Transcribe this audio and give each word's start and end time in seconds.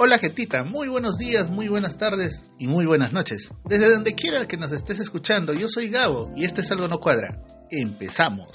Hola 0.00 0.18
gentita, 0.18 0.62
muy 0.62 0.86
buenos 0.86 1.18
días, 1.18 1.50
muy 1.50 1.66
buenas 1.66 1.96
tardes 1.96 2.54
y 2.56 2.68
muy 2.68 2.86
buenas 2.86 3.12
noches. 3.12 3.50
Desde 3.64 3.90
donde 3.90 4.14
quiera 4.14 4.46
que 4.46 4.56
nos 4.56 4.70
estés 4.70 5.00
escuchando, 5.00 5.52
yo 5.54 5.68
soy 5.68 5.88
Gabo 5.88 6.32
y 6.36 6.44
este 6.44 6.60
es 6.60 6.70
Algo 6.70 6.86
No 6.86 7.00
Cuadra. 7.00 7.42
Empezamos. 7.68 8.46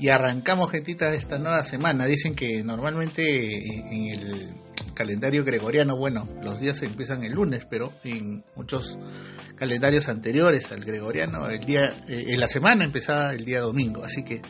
Y 0.00 0.08
arrancamos, 0.08 0.70
gentita, 0.70 1.12
esta 1.12 1.38
nueva 1.38 1.62
semana. 1.62 2.06
Dicen 2.06 2.34
que 2.34 2.64
normalmente 2.64 3.66
en 3.66 4.06
el 4.06 4.48
calendario 4.94 5.44
gregoriano, 5.44 5.94
bueno, 5.94 6.26
los 6.42 6.58
días 6.58 6.80
empiezan 6.80 7.22
el 7.22 7.32
lunes, 7.34 7.66
pero 7.68 7.92
en 8.02 8.42
muchos 8.56 8.98
calendarios 9.56 10.08
anteriores 10.08 10.72
al 10.72 10.80
gregoriano, 10.80 11.50
el 11.50 11.62
día, 11.66 11.92
eh, 12.08 12.24
en 12.28 12.40
la 12.40 12.48
semana 12.48 12.84
empezaba 12.84 13.34
el 13.34 13.44
día 13.44 13.60
domingo. 13.60 14.02
Así 14.02 14.24
que 14.24 14.40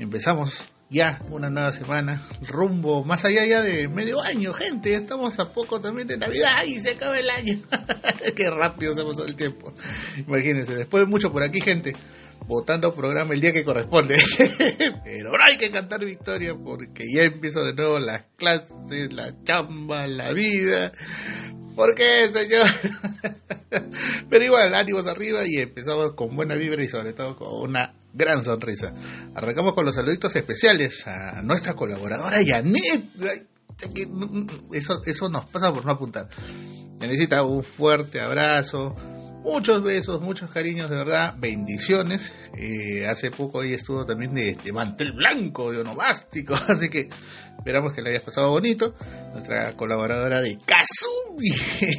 empezamos 0.00 0.70
ya 0.88 1.20
una 1.30 1.50
nueva 1.50 1.70
semana, 1.70 2.20
rumbo 2.48 3.04
más 3.04 3.24
allá 3.24 3.46
ya 3.46 3.62
de 3.62 3.86
medio 3.86 4.20
año, 4.20 4.52
gente. 4.52 4.92
Estamos 4.92 5.38
a 5.38 5.52
poco 5.52 5.80
también 5.80 6.08
de 6.08 6.18
Navidad 6.18 6.64
y 6.66 6.80
se 6.80 6.90
acaba 6.90 7.16
el 7.16 7.30
año. 7.30 7.60
Qué 8.34 8.50
rápido 8.50 8.96
se 8.96 9.04
pasó 9.04 9.24
el 9.24 9.36
tiempo. 9.36 9.72
Imagínense, 10.16 10.74
después 10.74 11.04
de 11.04 11.08
mucho 11.08 11.30
por 11.30 11.44
aquí, 11.44 11.60
gente 11.60 11.94
votando 12.50 12.92
programa 12.92 13.32
el 13.32 13.40
día 13.40 13.52
que 13.52 13.64
corresponde. 13.64 14.16
Pero 15.04 15.30
ahora 15.30 15.44
hay 15.48 15.56
que 15.56 15.70
cantar 15.70 16.04
victoria 16.04 16.54
porque 16.54 17.04
ya 17.10 17.22
empiezo 17.22 17.64
de 17.64 17.74
nuevo 17.74 18.00
las 18.00 18.24
clases, 18.36 19.12
la 19.12 19.32
chamba, 19.44 20.08
la 20.08 20.32
vida. 20.32 20.92
¿Por 21.76 21.94
qué, 21.94 22.28
señor? 22.32 22.66
Pero 24.28 24.44
igual, 24.44 24.74
ánimos 24.74 25.06
arriba 25.06 25.42
y 25.46 25.58
empezamos 25.58 26.14
con 26.14 26.34
buena 26.34 26.56
vibra 26.56 26.82
y 26.82 26.88
sobre 26.88 27.12
todo 27.12 27.36
con 27.36 27.70
una 27.70 27.94
gran 28.12 28.42
sonrisa. 28.42 28.92
Arrancamos 29.32 29.72
con 29.72 29.86
los 29.86 29.94
saluditos 29.94 30.34
especiales 30.34 31.06
a 31.06 31.42
nuestra 31.42 31.74
colaboradora 31.74 32.44
Janet. 32.44 33.04
Eso, 34.72 35.02
eso 35.06 35.28
nos 35.28 35.46
pasa 35.46 35.72
por 35.72 35.86
no 35.86 35.92
apuntar. 35.92 36.28
Necesita 36.98 37.44
un 37.44 37.62
fuerte 37.62 38.20
abrazo, 38.20 38.92
Muchos 39.42 39.82
besos, 39.82 40.20
muchos 40.20 40.50
cariños, 40.50 40.90
de 40.90 40.96
verdad, 40.96 41.34
bendiciones. 41.38 42.30
Eh, 42.58 43.06
hace 43.06 43.30
poco 43.30 43.60
ahí 43.60 43.72
estuvo 43.72 44.04
también 44.04 44.34
de, 44.34 44.56
mantel 44.70 45.12
blanco, 45.12 45.72
de 45.72 45.80
onomástico, 45.80 46.54
así 46.68 46.90
que 46.90 47.08
esperamos 47.56 47.94
que 47.94 48.02
le 48.02 48.10
haya 48.10 48.20
pasado 48.20 48.50
bonito. 48.50 48.94
Nuestra 49.32 49.74
colaboradora 49.76 50.42
de 50.42 50.58
Kazumi 50.58 51.52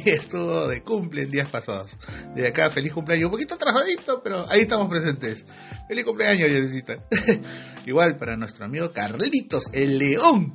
estuvo 0.06 0.68
de 0.68 0.82
cumple 0.82 1.22
en 1.22 1.32
días 1.32 1.50
pasados. 1.50 1.96
De 2.32 2.46
acá, 2.46 2.70
feliz 2.70 2.92
cumpleaños, 2.92 3.26
un 3.26 3.32
poquito 3.32 3.54
atrasadito, 3.54 4.22
pero 4.22 4.48
ahí 4.48 4.60
estamos 4.60 4.88
presentes. 4.88 5.44
Feliz 5.88 6.04
cumpleaños, 6.04 6.48
Yerecita. 6.48 6.98
Igual 7.86 8.16
para 8.18 8.36
nuestro 8.36 8.66
amigo 8.66 8.92
Carlitos, 8.92 9.64
el 9.72 9.98
león. 9.98 10.54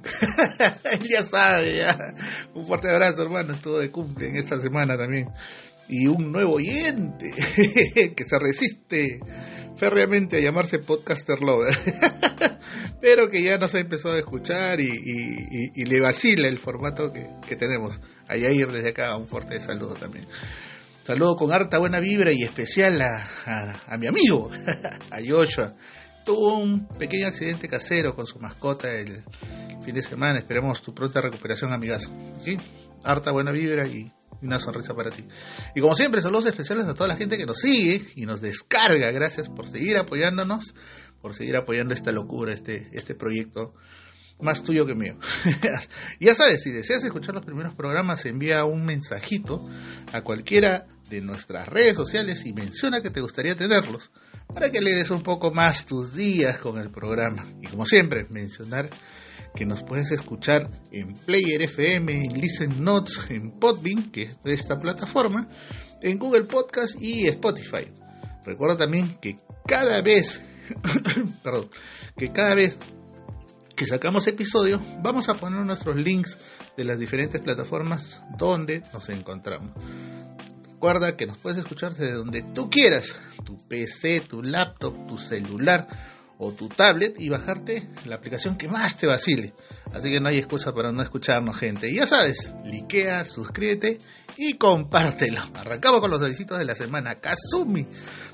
Él 0.90 1.10
ya 1.10 1.22
sabe, 1.22 1.80
ya. 1.80 2.16
Un 2.54 2.66
fuerte 2.66 2.90
abrazo, 2.90 3.24
hermano, 3.24 3.56
estuvo 3.56 3.78
de 3.78 3.92
cumple 3.92 4.30
en 4.30 4.38
esta 4.38 4.58
semana 4.58 4.98
también 4.98 5.28
y 5.90 6.08
un 6.08 6.32
nuevo 6.32 6.56
oyente 6.56 7.34
que 8.16 8.26
se 8.26 8.40
resiste 8.40 9.20
férreamente 9.78 10.38
a 10.38 10.42
llamarse 10.42 10.80
Podcaster 10.80 11.40
Lover, 11.42 11.78
pero 13.02 13.30
que 13.30 13.44
ya 13.44 13.58
nos 13.58 13.76
ha 13.76 13.80
empezado 13.80 14.16
a 14.16 14.20
escuchar 14.20 14.80
y, 14.82 15.86
le 15.86 16.00
vacila 16.02 16.48
el 16.48 16.60
formato 16.60 17.14
que, 17.14 17.56
tenemos. 17.56 18.02
A 18.28 18.38
ir 18.38 18.72
desde 18.72 18.90
acá 18.90 19.16
un 19.16 19.28
fuerte 19.28 19.62
saludo 19.62 19.96
también. 19.96 20.26
Saludo 21.04 21.36
con 21.38 21.54
harta 21.54 21.78
buena 21.78 22.02
vibra 22.02 22.34
y 22.34 22.44
especial 22.44 23.02
a, 23.02 23.30
a, 23.88 23.98
mi 23.98 24.08
amigo, 24.08 24.50
a 25.12 25.20
Joshua. 25.26 25.74
Tuvo 26.26 26.58
un 26.58 26.86
pequeño 26.88 27.28
accidente 27.28 27.70
casero 27.70 28.14
con 28.14 28.28
su 28.28 28.40
mascota 28.40 28.92
el 28.92 29.24
fin 29.86 29.96
de 29.96 30.02
semana. 30.02 30.40
Esperemos 30.40 30.82
tu 30.82 30.94
pronta 30.94 31.22
recuperación, 31.22 31.72
amigazo. 31.72 32.12
¿Sí? 32.44 32.58
Harta 33.06 33.32
buena 33.32 33.52
vibra 33.52 33.88
y 33.88 34.12
una 34.42 34.60
sonrisa 34.60 34.94
para 34.94 35.12
ti. 35.12 35.26
Y 35.76 35.82
como 35.82 35.96
siempre, 35.96 36.22
saludos 36.22 36.46
especiales 36.46 36.86
a 36.86 36.94
toda 36.94 37.08
la 37.08 37.18
gente 37.18 37.38
que 37.38 37.46
nos 37.46 37.60
sigue 37.60 38.06
y 38.16 38.26
nos 38.26 38.42
descarga. 38.42 39.12
Gracias 39.12 39.50
por 39.50 39.68
seguir 39.68 39.98
apoyándonos, 39.98 40.74
por 41.22 41.34
seguir 41.34 41.56
apoyando 41.56 41.94
esta 41.94 42.12
locura, 42.12 42.54
este, 42.54 42.90
este 42.92 43.16
proyecto 43.16 43.74
más 44.40 44.64
tuyo 44.64 44.86
que 44.86 44.96
mío. 44.96 45.18
ya 46.20 46.36
sabes, 46.36 46.62
si 46.62 46.72
deseas 46.72 47.04
escuchar 47.04 47.34
los 47.34 47.46
primeros 47.46 47.74
programas, 47.74 48.26
envía 48.26 48.66
un 48.66 48.86
mensajito 48.86 49.68
a 50.14 50.22
cualquiera 50.22 50.88
de 51.10 51.22
nuestras 51.22 51.68
redes 51.68 51.96
sociales 51.96 52.46
y 52.46 52.54
menciona 52.54 53.02
que 53.02 53.10
te 53.10 53.22
gustaría 53.22 53.56
tenerlos 53.56 54.12
para 54.54 54.70
que 54.70 54.82
le 54.82 54.92
des 54.92 55.10
un 55.10 55.24
poco 55.24 55.52
más 55.52 55.86
tus 55.86 56.14
días 56.14 56.58
con 56.58 56.80
el 56.80 56.90
programa. 56.90 57.46
Y 57.62 57.68
como 57.68 57.86
siempre, 57.86 58.28
mencionar 58.30 58.90
que 59.56 59.66
nos 59.66 59.84
puedes 59.84 60.12
escuchar 60.12 60.70
en 60.92 61.14
Player 61.14 61.62
FM, 61.62 62.26
en 62.26 62.40
Listen 62.40 62.84
Notes, 62.84 63.20
en 63.30 63.52
Podbean, 63.60 64.12
que 64.12 64.24
es 64.24 64.44
de 64.44 64.54
esta 64.54 64.80
plataforma, 64.80 65.48
en 66.02 66.18
Google 66.18 66.44
Podcast 66.44 67.02
y 67.02 67.28
Spotify. 67.28 67.92
Recuerda 68.46 68.78
también 68.78 69.18
que 69.20 69.38
cada 69.66 70.02
vez, 70.02 70.42
perdón, 71.44 71.70
que 72.16 72.32
cada 72.32 72.56
vez 72.56 72.78
que 73.76 73.86
sacamos 73.86 74.26
episodio, 74.28 74.82
vamos 75.02 75.30
a 75.30 75.36
poner 75.36 75.64
nuestros 75.66 75.96
links 75.96 76.38
de 76.76 76.84
las 76.84 76.98
diferentes 76.98 77.40
plataformas 77.42 78.24
donde 78.38 78.82
nos 78.92 79.10
encontramos. 79.10 79.72
Recuerda 80.78 81.18
que 81.18 81.26
nos 81.26 81.40
puedes 81.40 81.58
escuchar 81.58 81.96
desde 81.96 82.14
donde 82.14 82.44
tú 82.44 82.70
quieras, 82.70 83.16
tu 83.44 83.58
PC, 83.58 84.22
tu 84.22 84.44
laptop, 84.44 85.08
tu 85.08 85.18
celular 85.18 85.88
o 86.38 86.52
tu 86.52 86.70
tablet 86.70 87.20
y 87.20 87.30
bajarte 87.30 87.90
la 88.06 88.14
aplicación 88.14 88.60
que 88.60 88.68
más 88.68 88.96
te 88.96 89.08
vacile. 89.08 89.56
Así 89.92 90.12
que 90.12 90.20
no 90.20 90.30
hay 90.30 90.38
excusa 90.38 90.76
para 90.76 90.92
no 90.92 91.02
escucharnos, 91.02 91.58
gente. 91.58 91.90
Y 91.90 91.96
ya 91.96 92.06
sabes, 92.06 92.54
likea, 92.64 93.26
suscríbete 93.26 93.98
y 94.38 94.54
compártelo. 94.54 95.42
Arrancamos 95.56 96.00
con 96.00 96.12
los 96.12 96.22
delicitos 96.22 96.60
de 96.60 96.66
la 96.66 96.76
semana. 96.76 97.16
Kazumi, 97.16 97.88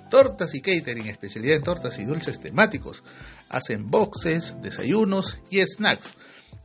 tortas 0.10 0.54
y 0.54 0.60
catering, 0.60 1.08
especialidad 1.08 1.56
en 1.56 1.64
tortas 1.64 1.98
y 1.98 2.04
dulces 2.04 2.42
temáticos. 2.42 3.06
Hacen 3.48 3.90
boxes, 3.90 4.56
desayunos 4.62 5.40
y 5.50 5.62
snacks 5.62 6.14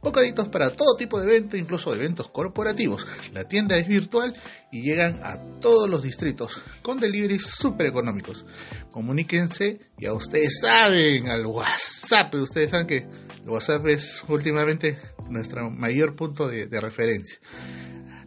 Bocaditos 0.01 0.49
para 0.49 0.71
todo 0.71 0.95
tipo 0.97 1.21
de 1.21 1.27
eventos, 1.27 1.59
incluso 1.59 1.93
eventos 1.93 2.31
corporativos. 2.31 3.05
La 3.33 3.43
tienda 3.45 3.77
es 3.77 3.89
virtual 3.89 4.33
y 4.71 4.83
llegan 4.83 5.19
a 5.25 5.41
todos 5.61 5.91
los 5.91 6.03
distritos 6.03 6.63
con 6.83 6.99
deliveries 6.99 7.43
súper 7.43 7.89
económicos. 7.89 8.47
Comuníquense, 8.93 9.81
ya 9.99 10.13
ustedes 10.13 10.61
saben, 10.61 11.29
al 11.29 11.45
WhatsApp. 11.47 12.33
Ustedes 12.35 12.71
saben 12.71 12.87
que 12.87 12.99
el 12.99 13.49
WhatsApp 13.49 13.85
es 13.89 14.23
últimamente 14.29 14.97
nuestro 15.29 15.69
mayor 15.69 16.15
punto 16.15 16.47
de, 16.47 16.67
de 16.67 16.81
referencia. 16.81 17.41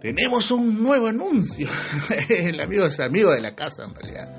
Tenemos 0.00 0.50
un 0.50 0.82
nuevo 0.82 1.06
anuncio. 1.06 1.68
El 2.28 2.58
amigo 2.58 2.86
es 2.86 2.98
amigo 2.98 3.30
de 3.30 3.40
la 3.40 3.54
casa 3.54 3.84
en 3.84 3.94
realidad. 3.94 4.34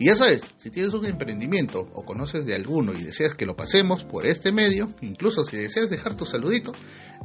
Y 0.00 0.04
ya 0.04 0.14
sabes, 0.14 0.42
si 0.54 0.70
tienes 0.70 0.94
un 0.94 1.04
emprendimiento 1.06 1.88
o 1.92 2.04
conoces 2.04 2.46
de 2.46 2.54
alguno 2.54 2.92
y 2.92 3.02
deseas 3.02 3.34
que 3.34 3.44
lo 3.44 3.56
pasemos 3.56 4.04
por 4.04 4.26
este 4.26 4.52
medio, 4.52 4.86
incluso 5.00 5.42
si 5.42 5.56
deseas 5.56 5.90
dejar 5.90 6.14
tu 6.14 6.24
saludito, 6.24 6.72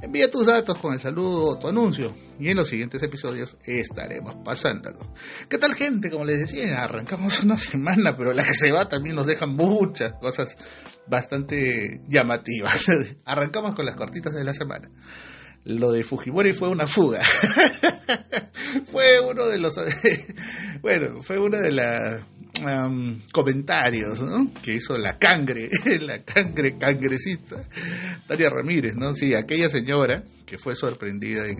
envía 0.01 0.27
tus 0.27 0.47
datos 0.47 0.79
con 0.79 0.91
el 0.91 0.99
saludo 0.99 1.45
o 1.45 1.59
tu 1.59 1.67
anuncio 1.67 2.15
y 2.39 2.49
en 2.49 2.57
los 2.57 2.67
siguientes 2.67 3.03
episodios 3.03 3.57
estaremos 3.63 4.37
pasándolo. 4.43 5.13
¿Qué 5.47 5.59
tal 5.59 5.75
gente? 5.75 6.09
Como 6.09 6.25
les 6.25 6.39
decía, 6.39 6.79
arrancamos 6.79 7.39
una 7.43 7.59
semana, 7.59 8.17
pero 8.17 8.33
la 8.33 8.43
que 8.43 8.55
se 8.55 8.71
va 8.71 8.89
también 8.89 9.17
nos 9.17 9.27
deja 9.27 9.45
muchas 9.45 10.13
cosas 10.13 10.57
bastante 11.05 12.01
llamativas. 12.07 12.85
Arrancamos 13.25 13.75
con 13.75 13.85
las 13.85 13.95
cortitas 13.95 14.33
de 14.33 14.43
la 14.43 14.53
semana 14.55 14.89
lo 15.65 15.91
de 15.91 16.03
Fujimori 16.03 16.53
fue 16.53 16.69
una 16.69 16.87
fuga. 16.87 17.21
fue 18.85 19.19
uno 19.19 19.47
de 19.47 19.57
los, 19.59 19.75
bueno, 20.81 21.21
fue 21.21 21.39
uno 21.39 21.57
de 21.57 21.71
los 22.61 23.31
comentarios 23.31 24.19
que 24.61 24.75
hizo 24.75 24.97
la 24.97 25.17
cangre, 25.17 25.69
la 26.01 26.23
cangre 26.23 26.77
cangrecista, 26.77 27.61
Tania 28.27 28.49
Ramírez, 28.49 28.95
¿no? 28.95 29.13
Sí, 29.13 29.33
aquella 29.33 29.69
señora 29.69 30.23
que 30.45 30.57
fue 30.57 30.75
sorprendida 30.75 31.47
en, 31.47 31.57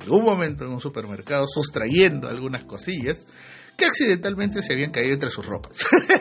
algún 0.00 0.24
momento 0.24 0.64
en 0.64 0.72
un 0.72 0.80
supermercado 0.80 1.46
sustrayendo 1.46 2.28
algunas 2.28 2.64
cosillas 2.64 3.26
que 3.76 3.84
accidentalmente 3.84 4.62
se 4.62 4.72
habían 4.72 4.92
caído 4.92 5.14
entre 5.14 5.30
sus 5.30 5.44
ropas. 5.44 5.76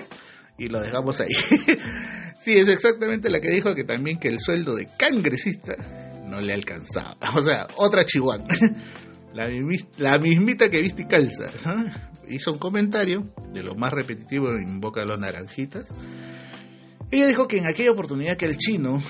y 0.58 0.68
lo 0.68 0.82
dejamos 0.82 1.22
ahí. 1.22 1.30
sí, 2.42 2.58
es 2.58 2.68
exactamente 2.68 3.30
la 3.30 3.40
que 3.40 3.50
dijo 3.50 3.74
que 3.74 3.84
también 3.84 4.20
que 4.20 4.28
el 4.28 4.40
sueldo 4.40 4.76
de 4.76 4.88
cangrecista 4.98 5.76
no 6.26 6.42
le 6.42 6.54
alcanzaba. 6.54 7.18
O 7.36 7.42
sea, 7.42 7.68
otra 7.78 8.04
chihuahua. 8.04 8.46
La, 9.34 9.48
la 9.98 10.18
mismita 10.18 10.70
que 10.70 10.82
viste 10.82 11.04
y 11.04 11.06
calza. 11.06 11.52
Hizo 12.30 12.52
un 12.52 12.60
comentario 12.60 13.34
de 13.52 13.64
lo 13.64 13.76
más 13.76 13.92
repetitivo 13.92 14.50
en 14.52 14.80
boca 14.80 15.02
de 15.02 15.08
los 15.08 15.20
naranjitas. 15.20 15.88
Ella 17.12 17.28
dijo 17.28 17.48
que 17.48 17.58
en 17.58 17.66
aquella 17.66 17.92
oportunidad 17.92 18.38
que 18.38 18.46
el 18.46 18.58
chino 18.58 19.02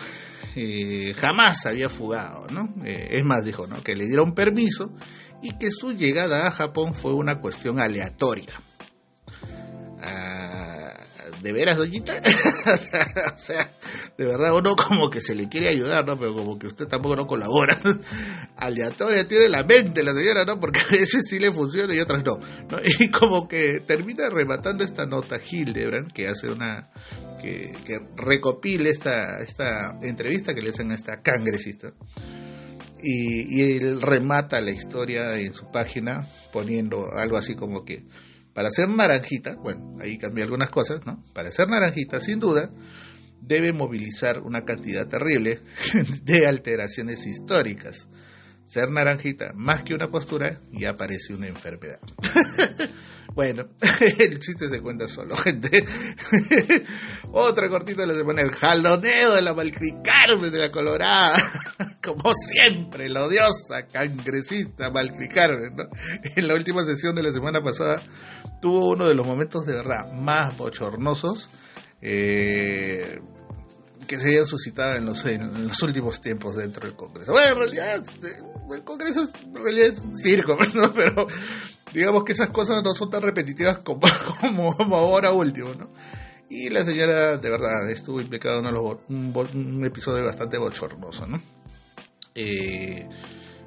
eh, 0.56 1.13
jamás 1.18 1.66
había 1.66 1.89
fugado, 1.89 2.48
¿no? 2.48 2.74
Eh, 2.86 3.10
es 3.12 3.24
más, 3.24 3.44
dijo, 3.44 3.68
¿no? 3.68 3.83
Que 3.83 3.95
le 3.95 4.06
dieron 4.06 4.33
permiso 4.33 4.94
y 5.42 5.57
que 5.57 5.69
su 5.71 5.94
llegada 5.94 6.48
a 6.48 6.51
Japón 6.51 6.94
fue 6.94 7.13
una 7.13 7.39
cuestión 7.39 7.80
aleatoria. 7.80 8.54
¿De 11.41 11.51
veras, 11.53 11.77
doñita? 11.77 12.21
o 12.74 13.39
sea, 13.39 13.71
de 14.18 14.25
verdad 14.25 14.56
uno 14.56 14.75
como 14.75 15.09
que 15.09 15.21
se 15.21 15.36
le 15.36 15.47
quiere 15.47 15.69
ayudar, 15.69 16.06
¿no? 16.06 16.18
Pero 16.18 16.33
como 16.33 16.59
que 16.59 16.68
usted 16.68 16.88
tampoco 16.88 17.15
no 17.15 17.27
colabora. 17.27 17.77
Aleatoria 18.57 19.27
tiene 19.27 19.50
la 19.50 19.63
mente 19.63 20.03
la 20.03 20.13
señora, 20.13 20.45
¿no? 20.45 20.59
Porque 20.59 20.80
a 20.80 20.91
veces 20.91 21.27
sí 21.27 21.39
le 21.39 21.51
funciona 21.51 21.94
y 21.94 22.00
otras 22.00 22.24
no. 22.24 22.38
Y 23.00 23.09
como 23.09 23.47
que 23.47 23.81
termina 23.86 24.30
rematando 24.30 24.83
esta 24.83 25.06
nota 25.06 25.39
Hildebrand, 25.39 26.12
que 26.12 26.27
hace 26.27 26.50
una... 26.50 26.89
que, 27.41 27.71
que 27.86 28.00
recopile 28.15 28.89
esta, 28.89 29.38
esta 29.38 29.97
entrevista 30.01 30.53
que 30.53 30.62
le 30.62 30.69
hacen 30.69 30.91
a 30.91 30.95
esta 30.95 31.21
cangresista. 31.21 31.94
Y, 33.01 33.62
y 33.62 33.77
él 33.77 34.01
remata 34.01 34.59
la 34.59 34.71
historia 34.71 35.38
en 35.39 35.53
su 35.53 35.71
página 35.71 36.27
poniendo 36.51 37.13
algo 37.13 37.38
así 37.38 37.56
como 37.56 37.86
que 37.86 38.03
para 38.60 38.72
ser 38.72 38.90
naranjita, 38.90 39.56
bueno, 39.56 39.96
ahí 40.02 40.18
cambié 40.18 40.44
algunas 40.44 40.70
cosas, 40.70 41.00
¿no? 41.06 41.24
Para 41.34 41.50
ser 41.50 41.70
naranjita, 41.70 42.20
sin 42.20 42.42
duda, 42.42 42.70
debe 43.40 43.72
movilizar 43.72 44.42
una 44.42 44.66
cantidad 44.66 45.08
terrible 45.08 45.62
de 46.24 46.46
alteraciones 46.46 47.26
históricas. 47.26 48.10
Ser 48.69 48.92
naranjita, 48.92 49.51
más 49.56 49.81
que 49.81 49.95
una 49.95 50.10
postura, 50.10 50.60
ya 50.71 50.94
parece 50.94 51.33
una 51.33 51.48
enfermedad. 51.48 52.00
bueno, 53.33 53.63
el 54.19 54.38
chiste 54.38 54.69
se 54.69 54.80
cuenta 54.80 55.08
solo, 55.08 55.36
gente. 55.38 55.84
Otra 57.34 57.67
cortita 57.67 58.05
la 58.05 58.13
semana, 58.13 58.44
el 58.44 58.51
jaloneo 58.51 59.34
de 59.34 59.41
la 59.41 59.55
Malcricarme 59.55 60.51
de 60.51 60.60
la 60.60 60.70
Colorada. 60.70 61.36
Como 62.03 62.32
siempre, 62.36 63.10
la 63.10 63.25
odiosa 63.25 63.88
cangresista 63.91 64.91
Malcricarme, 64.91 65.72
¿no? 65.72 65.86
En 66.36 66.48
la 66.48 66.53
última 66.53 66.86
sesión 66.86 67.15
de 67.15 67.24
la 67.24 67.32
semana 67.32 67.63
pasada 67.63 68.03
tuvo 68.62 68.91
uno 68.91 69.08
de 69.08 69.15
los 69.15 69.25
momentos 69.25 69.65
de 69.65 69.74
verdad 69.74 70.12
más 70.13 70.55
bochornosos 70.55 71.50
eh, 72.03 73.20
que 74.10 74.18
se 74.18 74.25
habían 74.25 74.48
suscitado 74.48 74.96
en 74.96 75.06
los, 75.06 75.24
en 75.28 75.68
los 75.68 75.80
últimos 75.84 76.20
tiempos 76.20 76.56
dentro 76.56 76.88
del 76.88 76.96
Congreso. 76.96 77.32
Bueno, 77.32 77.51
en 77.51 77.58
realidad, 77.60 78.01
este, 78.01 78.28
el 78.74 78.84
Congreso 78.84 79.30
en 79.46 79.54
realidad 79.54 79.88
es 79.88 80.00
un 80.00 80.18
circo, 80.18 80.58
¿no? 80.74 80.92
pero 80.92 81.28
digamos 81.94 82.24
que 82.24 82.32
esas 82.32 82.50
cosas 82.50 82.82
no 82.84 82.96
son 82.96 83.12
tan 83.12 83.22
repetitivas 83.22 83.78
como, 83.84 84.01
como, 84.75 84.98
ahora 84.98 85.32
último, 85.32 85.75
¿no? 85.75 85.94
Y 86.50 86.72
la 86.72 86.84
señora, 86.84 87.38
de 87.38 87.50
verdad, 87.51 87.88
estuvo 87.92 88.20
implicada 88.20 88.58
en 88.58 88.75
un, 88.75 89.00
un, 89.54 89.86
episodio 89.86 90.25
bastante 90.25 90.58
bochornoso, 90.58 91.28
¿no? 91.28 91.39
Eh, 92.34 93.08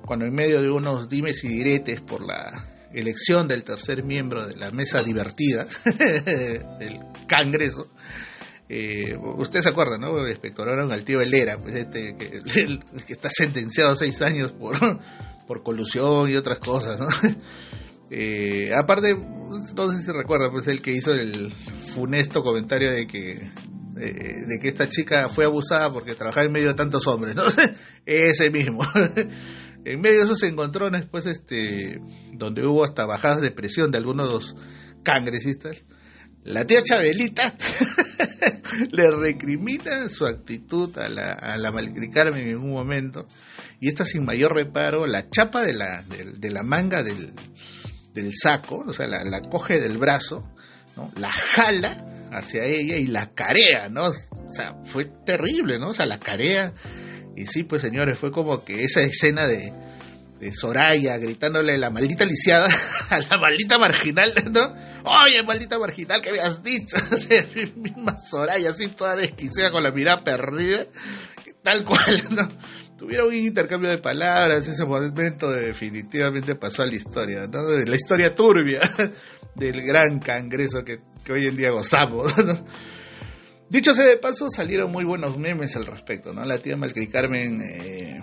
cuando 0.05 0.25
en 0.25 0.33
medio 0.33 0.61
de 0.61 0.73
unos 0.73 1.09
dimes 1.09 1.45
y 1.45 1.49
diretes 1.51 2.01
por 2.01 2.27
la 2.27 2.69
elección 2.93 3.47
del 3.47 3.63
tercer 3.63 4.03
miembro 4.03 4.45
de 4.45 4.57
la 4.57 4.73
mesa 4.73 5.05
divertida 5.05 5.69
del 6.81 6.99
Congreso. 7.33 7.93
Eh, 8.75 9.19
Ustedes 9.37 9.65
se 9.65 9.71
acuerdan, 9.71 10.01
¿no? 10.01 10.27
Espectoraron 10.27 10.91
al 10.93 11.05
tío 11.05 11.21
Helera, 11.21 11.59
pues 11.59 11.75
este 11.75 12.17
que, 12.17 12.43
está 13.07 13.29
sentenciado 13.29 13.93
a 13.93 13.97
seis 13.97 14.23
años 14.23 14.53
por, 14.53 14.79
por 15.47 15.63
colusión 15.63 16.31
y 16.31 16.37
otras 16.37 16.59
cosas, 16.59 16.99
¿no? 16.99 17.07
Eh, 18.15 18.69
aparte, 18.77 19.17
no 19.17 19.91
sé 19.91 20.03
si 20.03 20.13
recuerdan, 20.13 20.51
pues 20.51 20.69
el 20.69 20.83
que 20.83 20.93
hizo 20.93 21.15
el 21.15 21.51
funesto 21.51 22.43
comentario 22.43 22.93
de 22.93 23.07
que 23.07 23.41
de, 23.95 24.59
que 24.61 24.69
esta 24.69 24.87
chica 24.87 25.31
fue 25.31 25.47
abusada 25.47 25.91
porque 25.91 26.15
trabajaba 26.15 26.45
en 26.45 26.53
medio 26.53 26.69
de 26.69 26.75
tantos 26.75 27.07
hombres, 27.07 27.35
¿no? 27.35 27.45
Ese 28.05 28.51
mismo. 28.51 28.81
En 29.87 30.01
medio 30.03 30.19
de 30.19 30.25
esos 30.25 30.43
encontrones, 30.43 31.07
pues, 31.07 31.25
este, 31.25 32.03
donde 32.35 32.67
hubo 32.67 32.85
hasta 32.85 33.07
bajadas 33.07 33.41
de 33.41 33.51
presión 33.51 33.91
de 33.91 33.97
algunos 33.97 34.57
cangresistas, 35.03 35.83
la 36.45 36.67
tía 36.67 36.83
Chabelita 36.83 37.55
le 38.91 39.11
recrimina 39.11 40.09
su 40.09 40.27
actitud 40.27 40.97
a 40.99 41.09
la, 41.09 41.33
a 41.33 41.57
la 41.57 41.69
en 41.71 42.57
un 42.57 42.71
momento, 42.71 43.29
y 43.81 43.89
esta 43.89 44.05
sin 44.05 44.25
mayor 44.25 44.55
reparo, 44.55 45.07
la 45.07 45.29
chapa 45.29 45.63
de 45.63 45.75
la, 45.75 46.03
de, 46.03 46.51
la 46.51 46.63
manga 46.63 47.03
del, 47.03 47.33
del, 48.13 48.33
saco, 48.35 48.85
o 48.87 48.93
sea, 48.93 49.07
la, 49.07 49.25
la 49.25 49.41
coge 49.43 49.81
del 49.81 49.99
brazo, 49.99 50.53
¿no? 50.97 51.13
la 51.17 51.31
jala 51.31 52.29
hacia 52.33 52.65
ella 52.65 52.97
y 52.97 53.07
la 53.07 53.33
carea, 53.35 53.89
¿no? 53.89 54.09
O 54.09 54.53
sea, 54.53 54.75
fue 54.85 55.05
terrible, 55.25 55.79
¿no? 55.79 55.91
O 55.91 55.95
sea, 55.95 56.07
la 56.07 56.19
carea 56.19 56.73
Y 57.37 57.47
sí, 57.47 57.63
pues 57.65 57.83
señores, 57.83 58.19
fue 58.19 58.33
como 58.33 58.65
que 58.65 58.81
esa 58.81 59.01
escena 59.03 59.47
de, 59.47 59.73
de 60.43 60.53
Soraya 60.53 61.19
gritándole 61.19 61.79
la 61.79 61.91
maldita 61.91 62.25
lisiada 62.25 62.69
a 63.11 63.21
la 63.21 63.39
maldita 63.39 63.79
marginal, 63.79 64.33
¿no? 64.51 64.75
Oye, 65.05 65.41
maldita 65.45 65.79
marginal, 65.79 66.21
¿qué 66.21 66.31
habías 66.31 66.61
dicho? 66.65 66.97
misma 67.77 68.19
Soraya, 68.19 68.71
así 68.71 68.89
toda 68.89 69.15
desquiciada 69.15 69.71
con 69.71 69.85
la 69.85 69.93
mirada 69.93 70.25
perdida, 70.25 70.87
tal 71.63 71.85
cual, 71.85 72.23
¿no? 72.31 72.49
Tuvieron 72.99 73.29
un 73.29 73.35
intercambio 73.37 73.91
de 73.91 73.99
palabras, 73.99 74.67
ese 74.67 74.85
momento 74.85 75.49
definitivamente 75.53 76.57
pasó 76.57 76.83
a 76.83 76.87
la 76.87 76.95
historia, 76.97 77.47
¿no? 77.47 77.63
La 77.63 77.95
historia 77.95 78.35
turbia 78.35 78.81
del 79.55 79.81
gran 79.83 80.19
cangreso 80.19 80.83
que, 80.83 80.99
que 81.25 81.33
hoy 81.35 81.47
en 81.47 81.57
día 81.57 81.71
gozamos, 81.71 82.37
¿no? 82.45 82.65
Dicho 83.73 83.95
sea 83.95 84.05
de 84.05 84.19
paso, 84.19 84.51
salieron 84.51 84.93
muy 84.93 85.03
buenos 85.03 85.39
memes 85.39 85.77
al 85.77 85.87
respecto, 85.87 86.35
¿no? 86.35 86.45
La 86.45 86.59
tía 86.59 86.77
Malcri 86.77 87.09
Carmen 87.09 87.63
eh, 87.63 88.21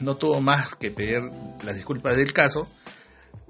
no 0.00 0.14
tuvo 0.16 0.42
más 0.42 0.74
que 0.74 0.90
pedir 0.90 1.22
las 1.64 1.76
disculpas 1.76 2.18
del 2.18 2.34
caso 2.34 2.70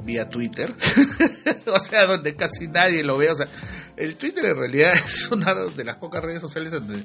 vía 0.02 0.28
Twitter, 0.28 0.74
o 1.66 1.78
sea, 1.78 2.06
donde 2.06 2.34
casi 2.34 2.68
nadie 2.68 3.02
lo 3.02 3.18
ve, 3.18 3.30
o 3.30 3.34
sea, 3.34 3.48
el 3.96 4.16
Twitter 4.16 4.44
en 4.46 4.56
realidad 4.56 4.92
es 5.06 5.30
una 5.30 5.54
de 5.54 5.84
las 5.84 5.96
pocas 5.96 6.22
redes 6.22 6.40
sociales 6.40 6.72
donde 6.72 7.04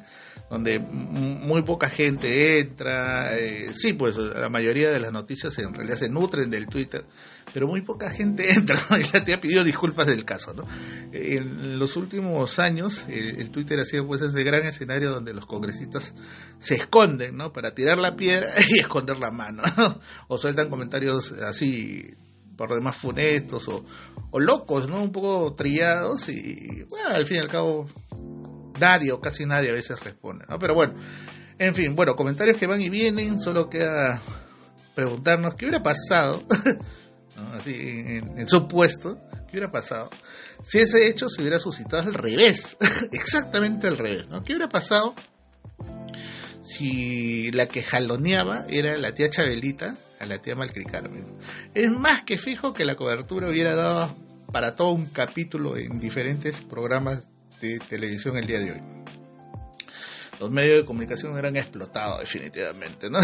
donde 0.50 0.79
muy 0.79 1.63
poca 1.63 1.89
gente 1.89 2.60
entra. 2.60 3.36
Eh, 3.38 3.72
sí, 3.74 3.94
pues 3.94 4.15
la 4.15 4.50
mayoría 4.50 4.89
de 4.89 5.00
las 5.00 5.12
noticias 5.12 5.58
en 5.58 5.74
realidad 5.74 5.98
se 5.98 6.10
nutren 6.10 6.50
del 6.51 6.67
Twitter, 6.67 7.05
pero 7.53 7.67
muy 7.67 7.82
poca 7.82 8.12
gente 8.12 8.51
entra. 8.53 8.77
Y 9.00 9.12
la 9.12 9.24
tía 9.24 9.39
pidió 9.39 9.63
disculpas 9.63 10.08
del 10.08 10.24
caso. 10.24 10.53
¿no? 10.53 10.65
En 11.12 11.79
los 11.79 11.96
últimos 11.96 12.60
años, 12.60 13.05
el 13.08 13.50
Twitter 13.50 13.79
ha 13.79 13.86
sido 13.86 14.05
pues 14.05 14.22
ese 14.22 14.44
gran 14.44 14.65
escenario 14.65 15.12
donde 15.12 15.34
los 15.34 15.46
congresistas 15.46 16.13
se 16.60 16.75
esconden 16.75 17.36
¿no? 17.38 17.51
para 17.51 17.74
tirar 17.74 17.98
la 17.98 18.15
piedra 18.15 18.51
y 18.70 18.79
esconder 18.79 19.17
la 19.17 19.32
mano. 19.32 19.63
O 20.27 20.38
sueltan 20.38 20.70
comentarios 20.70 21.32
así 21.32 22.13
por 22.55 22.74
demás 22.74 22.97
funestos 22.97 23.67
o, 23.67 23.85
o 24.31 24.39
locos, 24.39 24.88
¿no? 24.88 25.01
Un 25.01 25.12
poco 25.12 25.53
trillados 25.55 26.29
y, 26.29 26.83
bueno, 26.89 27.09
al 27.09 27.25
fin 27.25 27.38
y 27.38 27.39
al 27.39 27.47
cabo 27.47 27.85
nadie 28.79 29.12
o 29.12 29.19
casi 29.19 29.45
nadie 29.45 29.69
a 29.69 29.74
veces 29.74 30.00
responde, 30.03 30.45
¿no? 30.50 30.59
Pero 30.59 30.75
bueno, 30.75 30.95
en 31.57 31.74
fin, 31.74 31.93
bueno, 31.93 32.15
comentarios 32.15 32.57
que 32.57 32.67
van 32.67 32.81
y 32.81 32.89
vienen, 32.89 33.39
solo 33.39 33.69
queda 33.69 34.21
preguntarnos 34.93 35.55
qué 35.55 35.65
hubiera 35.65 35.83
pasado, 35.83 36.43
así 37.53 37.74
en, 37.75 38.47
su 38.47 38.67
puesto, 38.67 39.17
qué 39.47 39.57
hubiera 39.57 39.71
pasado 39.71 40.09
si 40.62 40.79
ese 40.79 41.07
hecho 41.07 41.29
se 41.29 41.41
hubiera 41.41 41.59
suscitado 41.59 42.03
al 42.03 42.13
revés, 42.13 42.77
exactamente 43.12 43.88
al 43.88 43.97
revés, 43.97 44.27
¿no? 44.29 44.43
¿Qué 44.43 44.53
hubiera 44.53 44.69
pasado 44.69 45.13
si 46.65 47.51
la 47.51 47.67
que 47.67 47.84
jaloneaba 47.84 48.65
era 48.67 48.98
la 48.98 49.13
tía 49.13 49.29
Chabelita 49.29 49.95
a 50.19 50.25
la 50.25 50.39
tía 50.39 50.55
Malcricarmen? 50.55 51.38
Es 51.74 51.91
más 51.91 52.24
que 52.24 52.38
fijo 52.38 52.74
que 52.74 52.86
la 52.86 52.95
cobertura 52.95 53.50
hubiera 53.50 53.75
dado 53.75 54.15
para 54.51 54.75
todo 54.75 54.91
un 54.91 55.07
capítulo 55.07 55.77
en 55.77 56.00
diferentes 56.00 56.62
programas 56.62 57.27
de 57.62 57.79
televisión 57.79 58.38
el 58.38 58.48
día 58.48 58.60
de 58.60 58.72
hoy. 58.72 58.81
Los 60.39 60.51
medios 60.51 60.81
de 60.81 60.86
comunicación 60.86 61.38
eran 61.38 61.55
explotados 61.55 62.19
definitivamente, 62.19 63.10
¿no? 63.10 63.19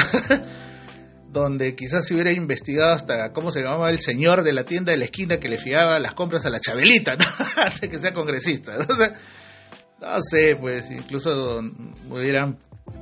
Donde 1.30 1.76
quizás 1.76 2.06
se 2.06 2.14
hubiera 2.14 2.32
investigado 2.32 2.94
hasta 2.94 3.32
cómo 3.32 3.52
se 3.52 3.62
llamaba 3.62 3.90
el 3.90 4.00
señor 4.00 4.44
de 4.44 4.54
la 4.54 4.66
tienda 4.66 4.92
de 4.92 4.98
la 4.98 5.06
esquina 5.06 5.40
que 5.40 5.50
le 5.50 5.58
fiaba 5.58 6.00
las 6.00 6.14
compras 6.14 6.46
a 6.46 6.50
la 6.50 6.60
Chabelita, 6.60 7.16
¿no? 7.16 7.26
Antes 7.64 7.90
que 7.90 8.00
sea 8.00 8.14
congresista. 8.14 8.74
¿no? 8.90 8.96
no 10.02 10.24
sé, 10.24 10.56
pues 10.58 10.90
incluso 10.92 11.62
hubieran 12.10 12.58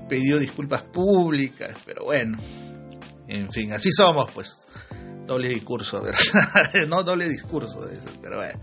pedido 0.07 0.39
disculpas 0.39 0.83
públicas, 0.83 1.73
pero 1.85 2.05
bueno, 2.05 2.37
en 3.27 3.51
fin, 3.51 3.73
así 3.73 3.91
somos, 3.91 4.31
pues 4.31 4.67
doble 5.27 5.49
discurso, 5.49 6.01
¿verdad? 6.01 6.87
no 6.87 7.03
doble 7.03 7.29
discurso, 7.29 7.87
pero 8.21 8.37
bueno. 8.37 8.59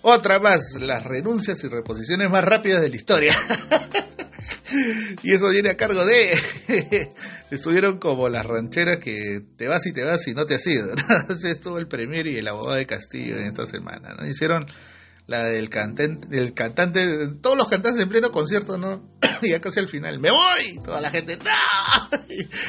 Otra 0.00 0.38
más, 0.38 0.74
las 0.80 1.04
renuncias 1.04 1.62
y 1.64 1.68
reposiciones 1.68 2.30
más 2.30 2.44
rápidas 2.44 2.80
de 2.80 2.88
la 2.88 2.96
historia. 2.96 3.36
y 5.22 5.32
eso 5.32 5.48
viene 5.50 5.70
a 5.70 5.76
cargo 5.76 6.04
de... 6.04 6.38
Estuvieron 7.50 7.98
como 7.98 8.28
las 8.28 8.46
rancheras 8.46 8.98
que 9.00 9.42
te 9.56 9.66
vas 9.66 9.86
y 9.86 9.92
te 9.92 10.04
vas 10.04 10.26
y 10.28 10.34
no 10.34 10.46
te 10.46 10.54
has 10.54 10.66
ido. 10.66 10.94
Estuvo 11.44 11.78
el 11.78 11.88
premier 11.88 12.26
y 12.26 12.36
el 12.36 12.46
abogado 12.46 12.76
de 12.76 12.86
Castillo 12.86 13.36
en 13.36 13.46
esta 13.46 13.66
semana. 13.66 14.14
¿no? 14.16 14.26
Hicieron 14.26 14.66
la 15.28 15.44
del 15.44 15.68
cantante, 15.68 16.26
del 16.26 16.54
cantante, 16.54 17.28
todos 17.42 17.56
los 17.56 17.68
cantantes 17.68 18.02
en 18.02 18.08
pleno 18.08 18.32
concierto, 18.32 18.78
¿no? 18.78 19.02
y 19.42 19.50
ya 19.50 19.60
casi 19.60 19.78
al 19.78 19.88
final, 19.88 20.18
¡me 20.18 20.30
voy! 20.30 20.78
Toda 20.82 21.02
la 21.02 21.10
gente, 21.10 21.36
¡no! 21.36 22.18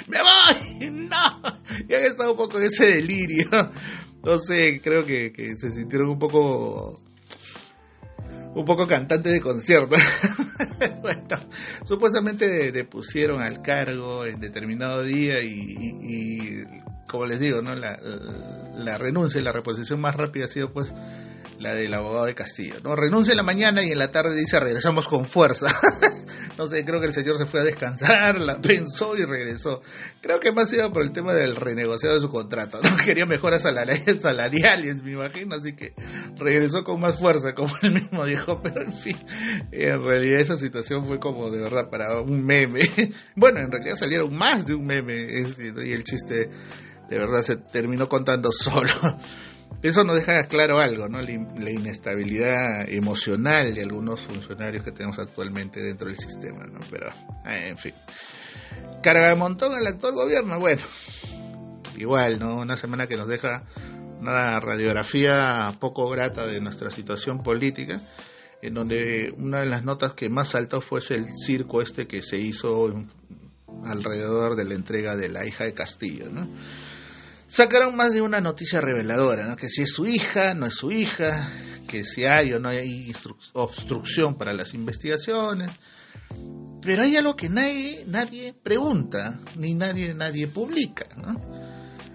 ¡Me 0.08 0.18
voy! 0.20 0.92
¡No! 0.92 1.42
Y 1.88 1.94
han 1.94 2.04
estado 2.04 2.32
un 2.32 2.38
poco 2.38 2.60
en 2.60 2.66
ese 2.66 2.86
delirio. 2.86 3.48
Entonces 4.16 4.82
creo 4.84 5.06
que, 5.06 5.32
se 5.58 5.72
sintieron 5.72 6.10
un 6.10 6.20
poco 6.20 7.00
un 8.54 8.66
poco 8.66 8.86
cantante 8.86 9.30
de 9.30 9.40
concierto. 9.40 9.96
bueno, 11.02 11.40
supuestamente 11.86 12.74
depusieron 12.74 13.42
al 13.42 13.62
cargo 13.62 14.26
en 14.26 14.42
determinado 14.42 15.04
día 15.04 15.42
y, 15.42 16.64
como 17.10 17.26
les 17.26 17.40
digo, 17.40 17.62
¿no? 17.62 17.76
La, 17.76 18.98
renuncia 18.98 19.42
y 19.42 19.44
la 19.44 19.52
reposición 19.52 20.00
más 20.00 20.16
rápida 20.16 20.46
ha 20.46 20.48
sido 20.48 20.72
pues 20.72 20.94
la 21.60 21.74
del 21.74 21.94
abogado 21.94 22.26
de 22.26 22.36
Castillo. 22.36 22.76
¿no? 22.84 22.96
Renuncia 22.96 23.32
en 23.32 23.38
la 23.38 23.44
mañana 23.44 23.84
y 23.84 23.92
en 23.92 23.98
la 23.98 24.12
tarde 24.12 24.36
dice 24.36 24.60
regresamos 24.60 25.08
con 25.08 25.26
fuerza. 25.26 25.68
no 26.58 26.68
sé, 26.68 26.86
creo 26.86 27.00
que 27.00 27.08
el 27.08 27.14
señor 27.14 27.38
se 27.38 27.46
fue 27.46 27.60
a 27.62 27.64
descansar, 27.64 28.40
la 28.40 28.62
pensó 28.62 29.18
y 29.18 29.26
regresó. 29.26 29.82
Creo 30.22 30.40
que 30.40 30.52
más 30.52 30.72
iba 30.72 30.92
por 30.92 31.04
el 31.04 31.12
tema 31.12 31.34
del 31.34 31.56
renegociado 31.56 32.16
de 32.16 32.22
su 32.22 32.30
contrato. 32.30 32.80
¿no? 32.82 32.90
Quería 33.06 33.26
mejoras 33.26 33.64
salariales, 33.64 34.22
salariales, 34.22 35.04
me 35.04 35.12
imagino, 35.12 35.56
así 35.56 35.74
que 35.74 35.94
regresó 36.38 36.84
con 36.84 37.00
más 37.00 37.20
fuerza, 37.20 37.54
como 37.54 37.74
él 37.82 37.94
mismo 37.94 38.26
dijo. 38.26 38.62
Pero 38.64 38.82
en 38.82 38.94
fin, 38.94 39.18
en 39.72 40.04
realidad 40.04 40.40
esa 40.40 40.58
situación 40.58 41.06
fue 41.06 41.20
como 41.20 41.50
de 41.50 41.62
verdad 41.62 41.90
para 41.90 42.22
un 42.22 42.46
meme. 42.46 42.82
bueno, 43.36 43.60
en 43.60 43.72
realidad 43.72 43.96
salieron 43.96 44.34
más 44.36 44.66
de 44.66 44.76
un 44.76 44.86
meme 44.86 45.16
y 45.16 45.92
el 45.92 46.04
chiste 46.04 46.50
de 47.10 47.18
verdad 47.18 47.42
se 47.42 47.58
terminó 47.58 48.08
contando 48.08 48.52
solo. 48.54 48.94
Eso 49.82 50.04
nos 50.04 50.18
deja 50.18 50.46
claro 50.48 50.80
algo, 50.80 51.08
¿no? 51.08 51.22
La, 51.22 51.72
inestabilidad 51.72 52.90
emocional 52.90 53.74
de 53.74 53.84
algunos 53.84 54.22
funcionarios 54.22 54.84
que 54.84 54.92
tenemos 54.92 55.20
actualmente 55.20 55.82
dentro 55.82 56.08
del 56.08 56.18
sistema, 56.18 56.66
¿no? 56.66 56.80
Pero, 56.90 57.10
eh, 57.46 57.70
en 57.70 57.78
fin. 57.78 57.94
Carga 59.02 59.30
de 59.30 59.36
montón 59.36 59.74
al 59.74 59.88
actual 59.88 60.16
gobierno, 60.16 60.60
bueno, 60.60 60.82
igual, 61.98 62.40
¿no? 62.40 62.58
Una 62.58 62.76
semana 62.76 63.08
que 63.08 63.16
nos 63.16 63.30
deja 63.30 63.64
una 64.20 64.60
radiografía 64.60 65.74
poco 65.80 66.10
grata 66.10 66.46
de 66.46 66.60
nuestra 66.60 66.92
situación 66.92 67.42
política, 67.42 68.02
en 68.62 68.74
donde 68.74 69.34
una 69.38 69.62
de 69.62 69.68
las 69.68 69.86
notas 69.86 70.14
que 70.14 70.28
más 70.28 70.50
saltó 70.50 70.82
fue 70.82 71.00
el 71.12 71.28
circo 71.38 71.82
este 71.82 72.06
que 72.06 72.22
se 72.22 72.38
hizo 72.38 72.94
alrededor 73.86 74.58
de 74.58 74.66
la 74.66 74.74
entrega 74.74 75.16
de 75.16 75.30
la 75.30 75.46
hija 75.46 75.64
de 75.64 75.74
Castillo, 75.74 76.30
¿no? 76.30 76.50
Sacaron 77.50 77.96
más 77.96 78.14
de 78.14 78.22
una 78.22 78.40
noticia 78.40 78.80
reveladora, 78.80 79.46
¿no? 79.46 79.58
que 79.58 79.68
si 79.68 79.82
es 79.82 79.92
su 79.92 80.06
hija, 80.06 80.54
no 80.54 80.68
es 80.68 80.76
su 80.76 80.92
hija, 80.92 81.52
que 81.88 82.06
si 82.06 82.24
hay 82.24 82.54
o 82.54 82.60
no 82.60 82.70
hay 82.70 83.12
obstrucción 83.54 84.38
para 84.38 84.54
las 84.54 84.74
investigaciones. 84.74 85.72
Pero 86.82 87.04
hay 87.04 87.18
algo 87.18 87.36
que 87.36 87.50
nadie, 87.50 88.06
nadie 88.08 88.54
pregunta, 88.54 89.40
ni 89.58 89.74
nadie, 89.74 90.14
nadie 90.14 90.48
publica. 90.48 91.08
¿no? 91.18 91.36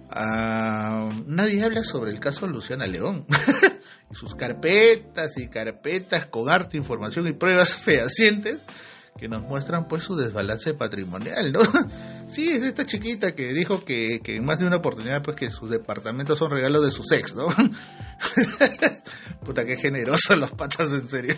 Ah, 0.09 1.11
nadie 1.27 1.63
habla 1.65 1.83
sobre 1.83 2.13
el 2.13 2.21
caso 2.21 2.47
Luciana 2.47 2.87
León 2.87 3.27
y 4.11 4.15
sus 4.15 4.37
carpetas 4.37 5.37
y 5.39 5.49
carpetas 5.49 6.27
con 6.27 6.47
información 6.73 7.27
y 7.27 7.33
pruebas 7.33 7.75
fehacientes 7.75 8.61
que 9.19 9.29
nos 9.29 9.43
muestran 9.43 9.87
pues 9.87 10.03
su 10.03 10.17
desbalance 10.17 10.75
patrimonial, 10.75 11.53
¿no? 11.53 11.61
Sí, 12.27 12.49
es 12.49 12.63
esta 12.63 12.87
chiquita 12.87 13.35
que 13.35 13.53
dijo 13.53 13.85
que, 13.85 14.21
que 14.25 14.37
en 14.37 14.47
más 14.47 14.59
de 14.59 14.67
una 14.67 14.77
oportunidad 14.77 15.23
pues 15.23 15.37
que 15.37 15.51
sus 15.51 15.69
departamentos 15.69 16.39
son 16.39 16.51
regalos 16.51 16.83
de 16.83 16.91
su 16.91 17.03
ex, 17.15 17.35
¿no? 17.35 17.49
Puta, 19.45 19.67
qué 19.67 19.77
generosos 19.77 20.39
los 20.39 20.51
patas, 20.53 20.91
en 20.95 21.07
serio. 21.07 21.37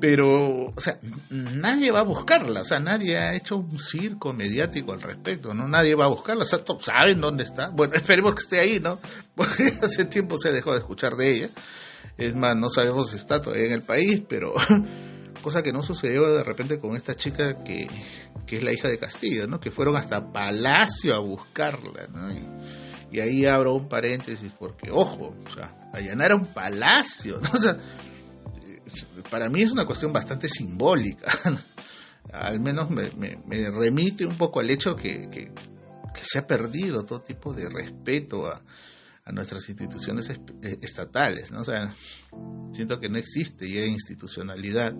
Pero, 0.00 0.66
o 0.66 0.80
sea, 0.80 0.98
nadie 1.30 1.90
va 1.90 2.00
a 2.00 2.04
buscarla, 2.04 2.62
o 2.62 2.64
sea, 2.64 2.80
nadie 2.80 3.16
ha 3.16 3.34
hecho 3.34 3.56
un 3.56 3.78
circo 3.78 4.34
mediático 4.34 4.92
al 4.92 5.00
respecto, 5.00 5.54
¿no? 5.54 5.66
Nadie 5.68 5.94
va 5.94 6.06
a 6.06 6.08
buscarla, 6.08 6.42
o 6.42 6.46
sea, 6.46 6.60
saben 6.80 7.20
dónde 7.20 7.44
está. 7.44 7.70
Bueno, 7.70 7.94
esperemos 7.96 8.34
que 8.34 8.40
esté 8.40 8.60
ahí, 8.60 8.80
¿no? 8.80 8.98
Porque 9.34 9.72
hace 9.82 10.04
tiempo 10.04 10.36
se 10.36 10.52
dejó 10.52 10.72
de 10.72 10.78
escuchar 10.78 11.14
de 11.14 11.30
ella. 11.30 11.48
Es 12.18 12.34
más, 12.34 12.56
no 12.56 12.68
sabemos 12.68 13.10
si 13.10 13.16
está 13.16 13.40
todavía 13.40 13.66
en 13.66 13.72
el 13.72 13.82
país, 13.82 14.22
pero 14.28 14.54
cosa 15.42 15.62
que 15.62 15.72
no 15.72 15.82
sucedió 15.82 16.26
de 16.34 16.42
repente 16.42 16.78
con 16.78 16.96
esta 16.96 17.14
chica 17.14 17.62
que, 17.62 17.86
es 18.48 18.62
la 18.62 18.72
hija 18.72 18.88
de 18.88 18.98
Castillo, 18.98 19.46
¿no? 19.46 19.60
Que 19.60 19.70
fueron 19.70 19.96
hasta 19.96 20.32
Palacio 20.32 21.14
a 21.14 21.18
buscarla, 21.18 22.06
¿no? 22.08 22.32
Y, 22.32 23.20
ahí 23.20 23.46
abro 23.46 23.74
un 23.74 23.88
paréntesis 23.88 24.52
porque, 24.58 24.90
ojo, 24.90 25.34
o 25.42 25.50
sea, 25.54 25.88
allanar 25.92 26.34
un 26.34 26.44
palacio, 26.46 27.40
¿no? 27.40 27.50
O 27.54 27.56
sea, 27.56 27.78
para 29.30 29.48
mí 29.48 29.62
es 29.62 29.72
una 29.72 29.86
cuestión 29.86 30.12
bastante 30.12 30.48
simbólica. 30.48 31.32
al 32.32 32.60
menos 32.60 32.90
me, 32.90 33.08
remite 33.70 34.26
un 34.26 34.36
poco 34.36 34.60
al 34.60 34.70
hecho 34.70 34.94
que, 34.94 35.28
que, 35.30 35.50
se 36.22 36.38
ha 36.38 36.46
perdido 36.46 37.04
todo 37.04 37.20
tipo 37.20 37.52
de 37.54 37.68
respeto 37.68 38.46
a, 38.46 38.60
a 39.26 39.32
nuestras 39.32 39.68
instituciones 39.68 40.30
eh, 40.30 40.78
estatales, 40.80 41.50
¿no? 41.50 41.60
O 41.60 41.64
sea, 41.64 41.92
siento 42.72 43.00
que 43.00 43.08
no 43.08 43.18
existe 43.18 43.68
ya 43.68 43.84
institucionalidad 43.84 44.94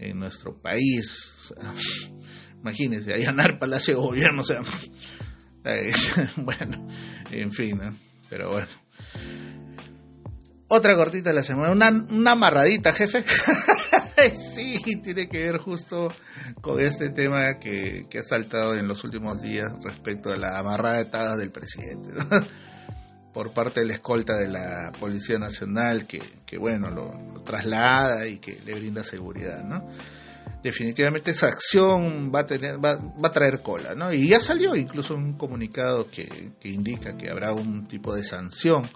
en 0.00 0.18
nuestro 0.18 0.60
país. 0.60 1.54
imagínense, 2.60 3.14
allanar 3.14 3.58
Palacio 3.58 3.94
de 3.94 4.00
Gobierno, 4.00 4.42
o 4.42 4.44
sea, 4.44 4.60
bueno, 6.36 6.88
en 7.30 7.52
fin, 7.52 7.78
¿no? 7.78 7.90
Pero 8.28 8.50
bueno. 8.50 8.68
Otra 10.68 10.96
cortita 10.96 11.30
de 11.30 11.36
la 11.36 11.42
semana, 11.44 11.70
una, 11.70 12.32
amarradita, 12.32 12.92
jefe. 12.92 13.24
sí, 14.34 14.80
tiene 15.00 15.28
que 15.28 15.38
ver 15.38 15.58
justo 15.58 16.12
con 16.60 16.80
este 16.80 17.10
tema 17.10 17.60
que, 17.60 18.02
que, 18.10 18.18
ha 18.18 18.22
saltado 18.24 18.74
en 18.74 18.88
los 18.88 19.04
últimos 19.04 19.40
días 19.40 19.72
respecto 19.84 20.32
a 20.32 20.36
la 20.36 20.58
amarrada 20.58 21.04
de 21.04 21.36
del 21.38 21.52
presidente. 21.52 22.10
Por 23.36 23.52
parte 23.52 23.80
de 23.80 23.86
la 23.86 23.92
escolta 23.92 24.38
de 24.38 24.48
la 24.48 24.90
Policía 24.98 25.36
Nacional 25.38 26.06
que, 26.06 26.22
que 26.46 26.56
bueno, 26.56 26.90
lo, 26.90 27.42
traslada 27.42 28.26
y 28.26 28.38
que 28.38 28.58
le 28.64 28.72
brinda 28.72 29.04
seguridad, 29.04 29.62
¿no? 29.62 29.90
Definitivamente 30.62 31.32
esa 31.32 31.48
acción 31.48 32.32
va 32.34 32.40
a, 32.40 32.46
tener, 32.46 32.82
va, 32.82 32.96
va 32.96 33.28
a 33.28 33.30
traer 33.30 33.60
cola, 33.60 33.94
¿no? 33.94 34.10
Y 34.10 34.26
ya 34.26 34.40
salió 34.40 34.74
incluso 34.74 35.14
un 35.14 35.36
comunicado 35.36 36.10
que, 36.10 36.52
que 36.58 36.70
indica 36.70 37.18
que 37.18 37.28
habrá 37.28 37.52
un 37.52 37.86
tipo 37.86 38.14
de 38.14 38.24
sanción 38.24 38.88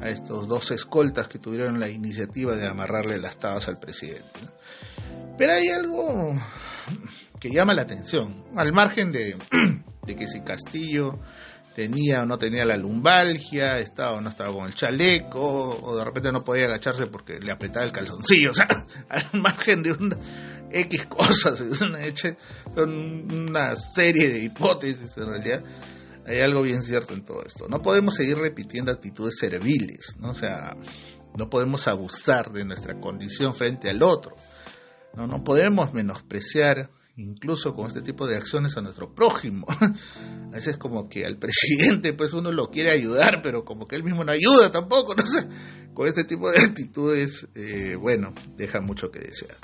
a 0.00 0.10
estos 0.10 0.46
dos 0.46 0.70
escoltas 0.70 1.26
que 1.26 1.40
tuvieron 1.40 1.80
la 1.80 1.88
iniciativa 1.88 2.54
de 2.54 2.68
amarrarle 2.68 3.18
las 3.18 3.36
tabas 3.36 3.66
al 3.66 3.78
presidente. 3.78 4.38
Pero 5.36 5.54
hay 5.54 5.70
algo 5.70 6.36
que 7.40 7.50
llama 7.50 7.74
la 7.74 7.82
atención, 7.82 8.44
al 8.54 8.72
margen 8.72 9.10
de, 9.10 9.36
de 10.06 10.14
que 10.14 10.28
si 10.28 10.42
Castillo 10.42 11.18
tenía 11.74 12.22
o 12.22 12.26
no 12.26 12.38
tenía 12.38 12.64
la 12.64 12.76
lumbalgia, 12.76 13.78
estaba 13.78 14.12
o 14.12 14.20
no 14.20 14.30
estaba 14.30 14.52
con 14.52 14.66
el 14.66 14.74
chaleco, 14.74 15.80
o 15.82 15.96
de 15.96 16.04
repente 16.04 16.32
no 16.32 16.44
podía 16.44 16.66
agacharse 16.66 17.06
porque 17.06 17.38
le 17.40 17.52
apretaba 17.52 17.84
el 17.84 17.92
calzoncillo, 17.92 18.50
o 18.50 18.54
sea, 18.54 18.66
al 19.08 19.40
margen 19.40 19.82
de 19.82 19.92
una 19.92 20.16
X 20.70 21.06
cosas, 21.06 21.60
una, 21.80 21.98
una 22.76 23.76
serie 23.76 24.28
de 24.28 24.44
hipótesis 24.44 25.16
en 25.18 25.26
realidad, 25.26 25.64
hay 26.26 26.40
algo 26.40 26.62
bien 26.62 26.82
cierto 26.82 27.14
en 27.14 27.24
todo 27.24 27.42
esto. 27.44 27.68
No 27.68 27.82
podemos 27.82 28.14
seguir 28.14 28.38
repitiendo 28.38 28.92
actitudes 28.92 29.36
serviles, 29.38 30.16
¿no? 30.18 30.30
O 30.30 30.34
sea, 30.34 30.76
no 31.36 31.50
podemos 31.50 31.88
abusar 31.88 32.52
de 32.52 32.64
nuestra 32.64 32.98
condición 33.00 33.54
frente 33.54 33.90
al 33.90 34.02
otro. 34.02 34.36
No, 35.14 35.26
no 35.26 35.42
podemos 35.44 35.92
menospreciar 35.92 36.90
incluso 37.16 37.74
con 37.74 37.86
este 37.88 38.02
tipo 38.02 38.26
de 38.26 38.36
acciones 38.36 38.76
a 38.76 38.82
nuestro 38.82 39.14
prójimo. 39.14 39.66
A 40.52 40.56
veces 40.56 40.76
como 40.76 41.08
que 41.08 41.24
al 41.24 41.38
presidente 41.38 42.12
pues 42.12 42.34
uno 42.34 42.52
lo 42.52 42.70
quiere 42.70 42.92
ayudar, 42.92 43.40
pero 43.42 43.64
como 43.64 43.88
que 43.88 43.96
él 43.96 44.04
mismo 44.04 44.22
no 44.22 44.32
ayuda 44.32 44.70
tampoco, 44.70 45.14
no 45.16 45.26
sé. 45.26 45.46
Con 45.94 46.08
este 46.08 46.24
tipo 46.24 46.50
de 46.50 46.58
actitudes, 46.58 47.48
eh, 47.54 47.96
bueno, 47.96 48.34
deja 48.56 48.80
mucho 48.80 49.10
que 49.10 49.20
desear. 49.20 49.56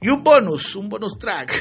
Y 0.00 0.10
un 0.10 0.22
bonus, 0.22 0.76
un 0.76 0.88
bonus 0.88 1.18
track. 1.18 1.52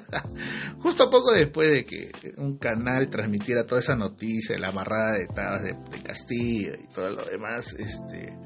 Justo 0.78 1.10
poco 1.10 1.32
después 1.32 1.70
de 1.70 1.84
que 1.84 2.10
un 2.38 2.56
canal 2.56 3.10
transmitiera 3.10 3.66
toda 3.66 3.80
esa 3.80 3.94
noticia, 3.94 4.58
la 4.58 4.68
amarrada 4.68 5.18
de 5.18 5.26
tabas 5.26 5.62
de, 5.62 5.74
de 5.90 6.02
Castillo 6.02 6.72
y 6.82 6.86
todo 6.86 7.10
lo 7.10 7.24
demás, 7.24 7.74
este 7.74 8.38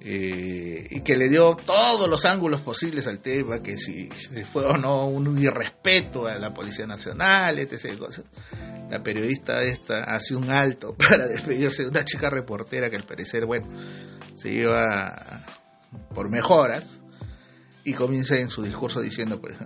eh, 0.00 0.86
y 0.90 1.00
que 1.00 1.16
le 1.16 1.28
dio 1.28 1.56
todos 1.56 2.08
los 2.08 2.24
ángulos 2.24 2.60
posibles 2.60 3.08
al 3.08 3.18
tema, 3.18 3.60
que 3.60 3.76
si, 3.76 4.08
fue 4.44 4.64
o 4.64 4.76
no 4.76 5.08
un 5.08 5.36
irrespeto 5.38 6.26
a 6.26 6.36
la 6.36 6.54
Policía 6.54 6.86
Nacional, 6.86 7.58
etc. 7.58 8.00
La 8.90 9.02
periodista 9.02 9.62
esta 9.62 10.04
hace 10.04 10.36
un 10.36 10.50
alto 10.50 10.94
para 10.98 11.26
despedirse 11.26 11.82
de 11.82 11.88
una 11.88 12.04
chica 12.04 12.30
reportera 12.30 12.88
que 12.88 12.96
al 12.96 13.04
parecer, 13.04 13.44
bueno, 13.44 13.66
se 14.34 14.50
iba 14.50 15.44
por 16.14 16.30
mejoras 16.30 16.84
y 17.84 17.94
comienza 17.94 18.36
en 18.36 18.50
su 18.50 18.62
discurso 18.62 19.00
diciendo 19.00 19.40
pues 19.40 19.56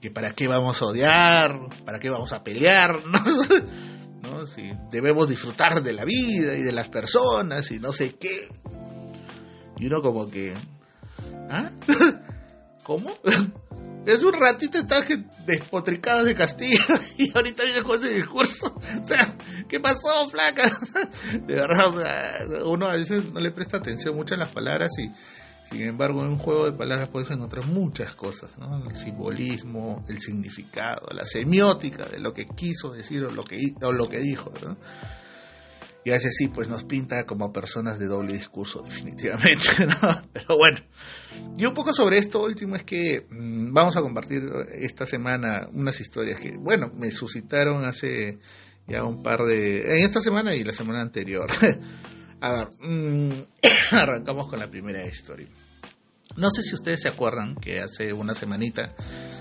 que 0.00 0.10
para 0.10 0.32
qué 0.32 0.46
vamos 0.46 0.82
a 0.82 0.86
odiar, 0.86 1.50
para 1.84 1.98
qué 1.98 2.10
vamos 2.10 2.32
a 2.32 2.44
pelear. 2.44 3.00
¿No? 4.22 4.46
Si 4.46 4.72
debemos 4.92 5.28
disfrutar 5.28 5.82
de 5.82 5.94
la 5.94 6.04
vida 6.04 6.54
y 6.54 6.62
de 6.62 6.72
las 6.72 6.88
personas 6.90 7.70
y 7.72 7.80
no 7.80 7.92
sé 7.92 8.14
qué. 8.16 8.48
Y 9.80 9.86
uno 9.86 10.02
como 10.02 10.28
que... 10.28 10.54
¿Ah? 11.48 11.70
¿Cómo? 12.84 13.10
Es 14.06 14.24
un 14.24 14.32
ratito 14.32 14.78
estaba 14.78 15.04
despotricado 15.44 16.24
de 16.24 16.34
Castillo 16.34 16.82
y 17.18 17.30
ahorita 17.36 17.64
viene 17.64 17.82
con 17.82 17.98
ese 17.98 18.14
discurso. 18.14 18.74
O 18.98 19.04
sea, 19.04 19.36
¿qué 19.68 19.78
pasó, 19.78 20.26
flaca? 20.28 20.62
De 21.46 21.54
verdad, 21.54 21.88
o 21.88 22.00
sea, 22.00 22.64
uno 22.64 22.86
a 22.88 22.94
veces 22.94 23.30
no 23.30 23.40
le 23.40 23.50
presta 23.50 23.76
atención 23.76 24.16
mucho 24.16 24.34
a 24.34 24.38
las 24.38 24.48
palabras 24.48 24.90
y 24.98 25.10
sin 25.70 25.82
embargo 25.82 26.22
en 26.22 26.28
un 26.28 26.38
juego 26.38 26.64
de 26.64 26.72
palabras 26.72 27.10
puedes 27.10 27.30
encontrar 27.30 27.66
muchas 27.66 28.14
cosas, 28.14 28.50
¿no? 28.58 28.82
El 28.88 28.96
simbolismo, 28.96 30.02
el 30.08 30.18
significado, 30.18 31.08
la 31.12 31.26
semiótica 31.26 32.06
de 32.06 32.20
lo 32.20 32.32
que 32.32 32.46
quiso 32.46 32.90
decir 32.90 33.22
o 33.24 33.30
lo 33.30 33.44
que, 33.44 33.58
o 33.82 33.92
lo 33.92 34.08
que 34.08 34.18
dijo, 34.18 34.50
¿no? 34.64 34.78
Y 36.04 36.10
a 36.10 36.14
veces 36.14 36.34
sí, 36.36 36.48
pues 36.48 36.68
nos 36.68 36.84
pinta 36.84 37.24
como 37.24 37.52
personas 37.52 37.98
de 37.98 38.06
doble 38.06 38.32
discurso, 38.32 38.82
definitivamente, 38.84 39.68
¿no? 39.86 40.22
Pero 40.32 40.56
bueno, 40.56 40.78
y 41.56 41.66
un 41.66 41.74
poco 41.74 41.92
sobre 41.92 42.18
esto 42.18 42.42
último 42.42 42.76
es 42.76 42.84
que 42.84 43.26
mm, 43.30 43.72
vamos 43.72 43.96
a 43.96 44.00
compartir 44.00 44.42
esta 44.72 45.06
semana 45.06 45.68
unas 45.72 46.00
historias 46.00 46.40
que, 46.40 46.56
bueno, 46.56 46.90
me 46.94 47.10
suscitaron 47.10 47.84
hace 47.84 48.38
ya 48.86 49.04
un 49.04 49.22
par 49.22 49.40
de... 49.40 49.98
en 49.98 50.04
esta 50.04 50.20
semana 50.20 50.54
y 50.54 50.64
la 50.64 50.72
semana 50.72 51.00
anterior. 51.00 51.50
a 52.40 52.52
ver, 52.52 52.68
mm, 52.80 53.30
arrancamos 53.92 54.48
con 54.48 54.58
la 54.58 54.70
primera 54.70 55.06
historia. 55.06 55.48
No 56.36 56.50
sé 56.50 56.62
si 56.62 56.74
ustedes 56.74 57.00
se 57.02 57.08
acuerdan 57.08 57.56
que 57.56 57.80
hace 57.80 58.12
una 58.12 58.34
semanita 58.34 58.94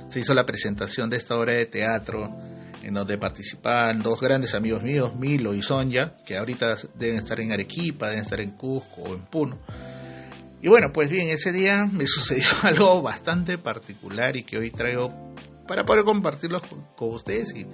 se 0.07 0.19
hizo 0.19 0.33
la 0.33 0.45
presentación 0.45 1.09
de 1.09 1.17
esta 1.17 1.37
obra 1.37 1.53
de 1.53 1.67
teatro 1.67 2.35
en 2.83 2.93
donde 2.93 3.17
participan 3.17 4.01
dos 4.01 4.19
grandes 4.19 4.55
amigos 4.55 4.83
míos, 4.83 5.15
Milo 5.15 5.53
y 5.53 5.61
Sonja, 5.61 6.15
que 6.25 6.37
ahorita 6.37 6.75
deben 6.95 7.17
estar 7.17 7.39
en 7.39 7.51
Arequipa, 7.51 8.07
deben 8.07 8.23
estar 8.23 8.39
en 8.39 8.51
Cusco 8.51 9.01
o 9.01 9.13
en 9.13 9.21
Puno. 9.25 9.59
Y 10.61 10.67
bueno, 10.67 10.91
pues 10.93 11.09
bien, 11.09 11.29
ese 11.29 11.51
día 11.51 11.85
me 11.85 12.07
sucedió 12.07 12.47
algo 12.63 13.01
bastante 13.01 13.57
particular 13.57 14.35
y 14.35 14.43
que 14.43 14.57
hoy 14.57 14.71
traigo 14.71 15.33
para 15.67 15.85
poder 15.85 16.03
compartirlo 16.03 16.61
con 16.95 17.13
ustedes 17.13 17.55
y, 17.55 17.65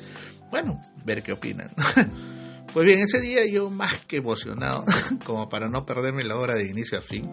bueno, 0.52 0.80
ver 1.04 1.24
qué 1.24 1.32
opinan. 1.32 1.72
Pues 2.76 2.86
bien, 2.86 3.00
ese 3.00 3.22
día 3.22 3.46
yo 3.46 3.70
más 3.70 4.00
que 4.06 4.18
emocionado, 4.18 4.84
como 5.26 5.48
para 5.48 5.70
no 5.70 5.86
perderme 5.86 6.26
la 6.26 6.36
hora 6.36 6.56
de 6.56 6.68
inicio 6.68 6.98
a 6.98 7.02
fin, 7.02 7.32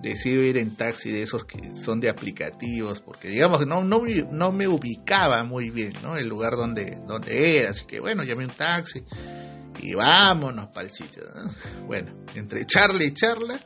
decido 0.00 0.42
ir 0.42 0.58
en 0.58 0.76
taxi 0.76 1.10
de 1.10 1.22
esos 1.22 1.44
que 1.44 1.74
son 1.74 2.00
de 2.00 2.08
aplicativos, 2.08 3.00
porque 3.00 3.28
digamos 3.28 3.66
no, 3.66 3.82
no, 3.84 4.02
no 4.30 4.52
me 4.52 4.68
ubicaba 4.68 5.42
muy 5.44 5.70
bien, 5.70 5.94
¿no? 6.02 6.16
El 6.16 6.28
lugar 6.28 6.56
donde, 6.56 6.98
donde 7.06 7.58
era, 7.58 7.70
así 7.70 7.86
que 7.86 8.00
bueno, 8.00 8.22
llamé 8.22 8.44
un 8.44 8.50
taxi 8.50 9.02
y 9.80 9.94
vámonos 9.94 10.68
para 10.68 10.86
el 10.86 10.92
sitio. 10.92 11.22
Bueno, 11.86 12.12
entre 12.34 12.66
charla 12.66 13.04
y 13.04 13.12
charla, 13.12 13.60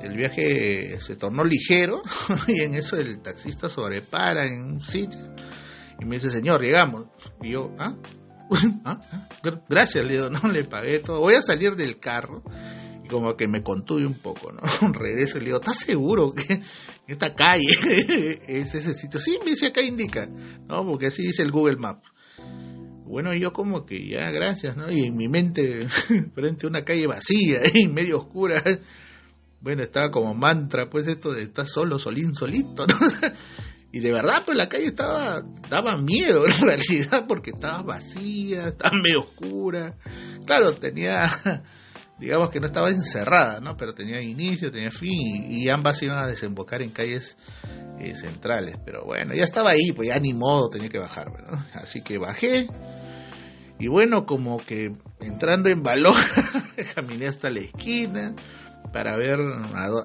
el 0.00 0.16
viaje 0.16 0.98
se 1.00 1.16
tornó 1.16 1.44
ligero 1.44 2.00
y 2.48 2.62
en 2.62 2.76
eso 2.76 2.96
el 2.96 3.20
taxista 3.20 3.68
sobrepara 3.68 4.46
en 4.46 4.62
un 4.62 4.80
sitio 4.80 5.20
y 6.02 6.04
me 6.04 6.16
dice, 6.16 6.30
señor, 6.30 6.60
llegamos. 6.60 7.06
Y 7.40 7.52
yo, 7.52 7.70
¿ah? 7.78 7.94
¿Ah? 8.84 9.00
¿Ah? 9.12 9.60
Gracias, 9.68 10.04
le 10.04 10.30
no 10.30 10.48
le 10.48 10.64
pagué 10.64 10.98
todo. 10.98 11.20
Voy 11.20 11.34
a 11.34 11.42
salir 11.42 11.76
del 11.76 12.00
carro 12.00 12.42
como 13.12 13.36
que 13.36 13.46
me 13.46 13.62
contuve 13.62 14.04
un 14.04 14.14
poco, 14.14 14.50
¿no? 14.50 14.60
Regreso 14.92 15.36
y 15.36 15.40
le 15.40 15.46
digo, 15.46 15.60
¿estás 15.60 15.78
seguro 15.78 16.34
que 16.34 16.60
esta 17.06 17.34
calle 17.34 17.68
es 18.48 18.74
ese 18.74 18.94
sitio? 18.94 19.20
Sí, 19.20 19.38
me 19.44 19.50
dice 19.50 19.68
acá 19.68 19.82
indica, 19.82 20.26
¿no? 20.26 20.84
Porque 20.84 21.06
así 21.06 21.22
dice 21.22 21.42
el 21.42 21.52
Google 21.52 21.76
Maps. 21.76 22.10
Bueno, 23.04 23.34
yo 23.34 23.52
como 23.52 23.84
que 23.84 24.08
ya, 24.08 24.30
gracias, 24.30 24.76
¿no? 24.76 24.90
Y 24.90 25.06
en 25.06 25.16
mi 25.16 25.28
mente, 25.28 25.86
frente 26.34 26.66
a 26.66 26.68
una 26.70 26.84
calle 26.84 27.06
vacía, 27.06 27.60
y 27.74 27.86
medio 27.86 28.20
oscura, 28.20 28.62
bueno, 29.60 29.82
estaba 29.82 30.10
como 30.10 30.34
mantra, 30.34 30.88
pues 30.88 31.06
esto 31.06 31.32
de 31.32 31.42
estar 31.42 31.66
solo, 31.66 31.98
solín, 31.98 32.34
solito, 32.34 32.86
¿no? 32.86 32.96
Y 33.92 34.00
de 34.00 34.10
verdad, 34.10 34.42
pues 34.46 34.56
la 34.56 34.70
calle 34.70 34.86
estaba, 34.86 35.42
daba 35.68 35.98
miedo 35.98 36.46
en 36.46 36.58
realidad, 36.58 37.26
porque 37.28 37.50
estaba 37.50 37.82
vacía, 37.82 38.68
estaba 38.68 38.96
medio 38.96 39.20
oscura. 39.20 39.96
Claro, 40.46 40.72
tenía 40.74 41.28
digamos 42.22 42.50
que 42.50 42.60
no 42.60 42.66
estaba 42.66 42.88
encerrada, 42.88 43.60
¿no? 43.60 43.76
Pero 43.76 43.94
tenía 43.94 44.20
inicio, 44.22 44.70
tenía 44.70 44.90
fin 44.90 45.44
y, 45.50 45.68
ambas 45.68 46.00
iban 46.02 46.18
a 46.18 46.26
desembocar 46.26 46.80
en 46.80 46.90
calles 46.90 47.36
eh, 47.98 48.14
centrales. 48.14 48.76
Pero 48.84 49.04
bueno, 49.04 49.34
ya 49.34 49.42
estaba 49.42 49.70
ahí, 49.70 49.92
pues 49.92 50.08
ya 50.08 50.18
ni 50.20 50.32
modo 50.32 50.68
tenía 50.68 50.88
que 50.88 50.98
bajar, 50.98 51.32
¿no? 51.50 51.64
Así 51.74 52.00
que 52.00 52.18
bajé 52.18 52.68
y 53.82 53.88
bueno, 53.88 54.26
como 54.26 54.58
que 54.58 54.94
entrando 55.18 55.68
en 55.68 55.82
valor, 55.82 56.14
caminé 56.94 57.26
hasta 57.26 57.50
la 57.50 57.58
esquina, 57.58 58.32
para 58.92 59.16
ver 59.16 59.40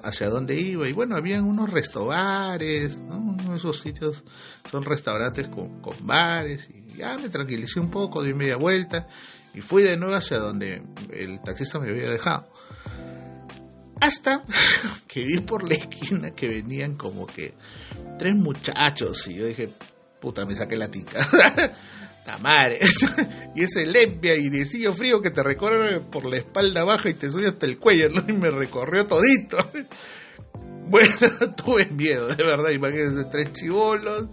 hacia 0.02 0.28
dónde 0.28 0.58
iba. 0.58 0.88
Y 0.88 0.92
bueno, 0.92 1.14
habían 1.14 1.44
unos 1.44 1.70
restaurantes, 1.70 3.00
¿no? 3.00 3.36
esos 3.54 3.80
sitios 3.80 4.24
son 4.68 4.84
restaurantes 4.84 5.46
con, 5.46 5.80
con 5.80 5.94
bares. 6.04 6.68
Y 6.70 6.96
ya 6.96 7.18
me 7.18 7.28
tranquilicé 7.28 7.78
un 7.78 7.88
poco, 7.88 8.24
di 8.24 8.34
media 8.34 8.56
vuelta 8.56 9.06
y 9.58 9.60
fui 9.60 9.82
de 9.82 9.96
nuevo 9.96 10.14
hacia 10.14 10.38
donde 10.38 10.80
el 11.12 11.40
taxista 11.42 11.80
me 11.80 11.90
había 11.90 12.10
dejado. 12.10 12.46
Hasta 14.00 14.44
que 15.08 15.24
vi 15.24 15.40
por 15.40 15.68
la 15.68 15.74
esquina 15.74 16.30
que 16.30 16.46
venían 16.46 16.94
como 16.94 17.26
que 17.26 17.54
tres 18.18 18.36
muchachos 18.36 19.26
y 19.26 19.34
yo 19.34 19.46
dije, 19.46 19.68
puta, 20.20 20.46
me 20.46 20.54
saqué 20.54 20.76
la 20.76 20.88
tica. 20.88 21.26
Tamare. 22.24 22.78
y 23.56 23.64
ese 23.64 23.84
limpia 23.84 24.36
y 24.36 24.48
decillo 24.48 24.92
frío 24.92 25.20
que 25.20 25.30
te 25.30 25.42
recorre 25.42 26.02
por 26.02 26.26
la 26.26 26.36
espalda 26.36 26.84
baja 26.84 27.08
y 27.10 27.14
te 27.14 27.28
sube 27.28 27.48
hasta 27.48 27.66
el 27.66 27.78
cuello, 27.78 28.10
¿no? 28.10 28.22
Y 28.28 28.34
me 28.34 28.50
recorrió 28.50 29.06
todito. 29.06 29.56
Bueno, 30.88 31.54
tuve 31.56 31.86
miedo, 31.86 32.28
de 32.28 32.44
verdad. 32.44 32.70
Imagínense, 32.70 33.24
tres 33.24 33.52
chivolos, 33.52 34.28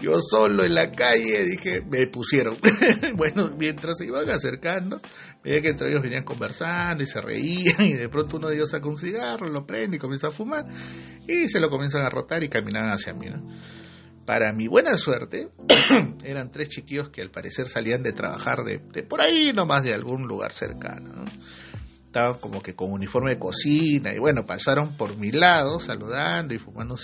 yo 0.00 0.20
solo 0.20 0.64
en 0.64 0.74
la 0.74 0.90
calle, 0.92 1.44
dije, 1.44 1.82
me 1.82 2.06
pusieron. 2.06 2.56
bueno, 3.16 3.52
mientras 3.58 3.98
se 3.98 4.06
iban 4.06 4.28
acercando, 4.30 5.00
veía 5.44 5.60
que 5.60 5.68
entre 5.68 5.90
ellos 5.90 6.02
venían 6.02 6.24
conversando 6.24 7.02
y 7.02 7.06
se 7.06 7.20
reían, 7.20 7.82
y 7.82 7.94
de 7.94 8.08
pronto 8.08 8.38
uno 8.38 8.48
de 8.48 8.56
ellos 8.56 8.70
saca 8.70 8.88
un 8.88 8.96
cigarro, 8.96 9.48
lo 9.48 9.66
prende 9.66 9.96
y 9.96 10.00
comienza 10.00 10.28
a 10.28 10.30
fumar, 10.30 10.66
y 11.26 11.48
se 11.48 11.60
lo 11.60 11.68
comienzan 11.68 12.02
a 12.02 12.10
rotar 12.10 12.42
y 12.42 12.48
caminan 12.48 12.90
hacia 12.90 13.12
mí, 13.12 13.26
¿no? 13.26 13.46
Para 14.30 14.52
mi 14.52 14.68
buena 14.68 14.96
suerte, 14.96 15.48
eran 16.24 16.52
tres 16.52 16.68
chiquillos 16.68 17.08
que 17.08 17.20
al 17.20 17.30
parecer 17.30 17.68
salían 17.68 18.02
de 18.02 18.12
trabajar 18.12 18.58
de, 18.62 18.78
por 19.02 19.20
ahí 19.20 19.50
nomás 19.52 19.82
de 19.82 19.92
algún 19.92 20.22
lugar 20.28 20.52
cercano. 20.52 21.24
Estaban 22.06 22.38
como 22.38 22.62
que 22.62 22.76
con 22.76 22.92
uniforme 22.92 23.30
de 23.30 23.38
cocina 23.38 24.12
y 24.14 24.18
bueno, 24.18 24.44
pasaron 24.44 24.96
por 24.96 25.16
mi 25.16 25.32
lado 25.32 25.80
saludando 25.80 26.54
y 26.54 26.58
fumando 26.58 26.94
un 26.94 26.98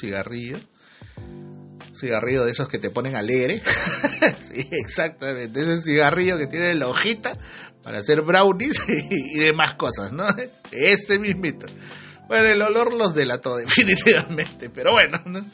cigarrillo. 1.97 2.45
de 2.45 2.53
esos 2.53 2.69
que 2.69 2.79
te 2.79 2.91
ponen 2.91 3.17
alegre. 3.17 3.63
sí, 4.43 4.69
exactamente. 4.71 5.61
Ese 5.61 5.79
cigarrillo 5.79 6.39
que 6.39 6.47
tiene 6.47 6.75
la 6.75 6.89
hojita 6.89 7.39
para 7.83 7.99
hacer 7.99 8.23
brownies 8.23 8.83
y, 9.11 9.39
demás 9.39 9.75
cosas, 9.75 10.13
¿no? 10.13 10.25
Ese 10.73 11.19
mismito. 11.19 11.67
Bueno, 12.29 12.49
el 12.49 12.61
olor 12.61 12.93
los 12.93 13.15
delató 13.15 13.57
definitivamente, 13.59 14.71
pero 14.71 14.93
bueno, 14.93 15.23
¿no? 15.27 15.47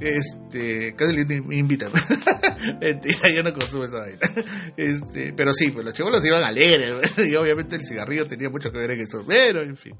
Este, 0.00 0.94
casi 0.94 1.14
me 1.42 1.56
invitan. 1.56 1.90
Yo 3.34 3.42
no 3.42 3.52
consumo 3.52 3.84
esa 3.84 3.98
vaina. 3.98 4.18
Este, 4.76 5.34
pero 5.34 5.52
sí, 5.52 5.70
pues 5.72 5.84
los 5.84 5.92
chivolos 5.92 6.24
iban 6.24 6.42
alegres, 6.42 7.12
y 7.18 7.34
obviamente 7.34 7.76
el 7.76 7.84
cigarrillo 7.84 8.26
tenía 8.26 8.48
mucho 8.48 8.70
que 8.70 8.78
ver 8.78 8.92
en 8.92 9.00
eso, 9.00 9.24
pero 9.26 9.60
en 9.60 9.76
fin. 9.76 9.94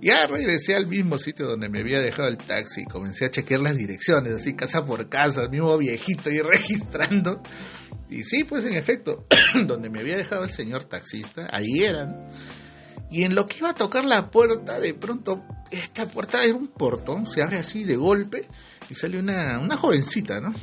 Ya 0.00 0.26
regresé 0.26 0.76
al 0.76 0.86
mismo 0.86 1.18
sitio 1.18 1.46
donde 1.46 1.68
me 1.68 1.80
había 1.80 2.00
dejado 2.00 2.28
el 2.28 2.36
taxi 2.36 2.82
y 2.82 2.84
comencé 2.84 3.24
a 3.24 3.30
chequear 3.30 3.60
las 3.60 3.76
direcciones, 3.76 4.34
así 4.34 4.54
casa 4.54 4.84
por 4.84 5.08
casa, 5.08 5.42
el 5.42 5.50
mismo 5.50 5.76
viejito 5.78 6.30
y 6.30 6.40
registrando. 6.42 7.42
Y 8.08 8.22
sí, 8.22 8.44
pues 8.44 8.64
en 8.64 8.74
efecto, 8.74 9.26
donde 9.66 9.90
me 9.90 10.00
había 10.00 10.16
dejado 10.16 10.44
el 10.44 10.50
señor 10.50 10.84
taxista, 10.84 11.48
ahí 11.50 11.82
eran. 11.82 12.28
Y 13.10 13.24
en 13.24 13.34
lo 13.34 13.46
que 13.46 13.58
iba 13.58 13.70
a 13.70 13.74
tocar 13.74 14.04
la 14.04 14.30
puerta, 14.30 14.80
de 14.80 14.94
pronto, 14.94 15.44
esta 15.70 16.06
puerta 16.06 16.42
era 16.42 16.54
un 16.54 16.68
portón, 16.68 17.26
se 17.26 17.42
abre 17.42 17.58
así 17.58 17.84
de 17.84 17.96
golpe 17.96 18.46
y 18.90 18.94
sale 18.94 19.18
una, 19.18 19.58
una 19.58 19.76
jovencita, 19.76 20.40
¿no? 20.40 20.54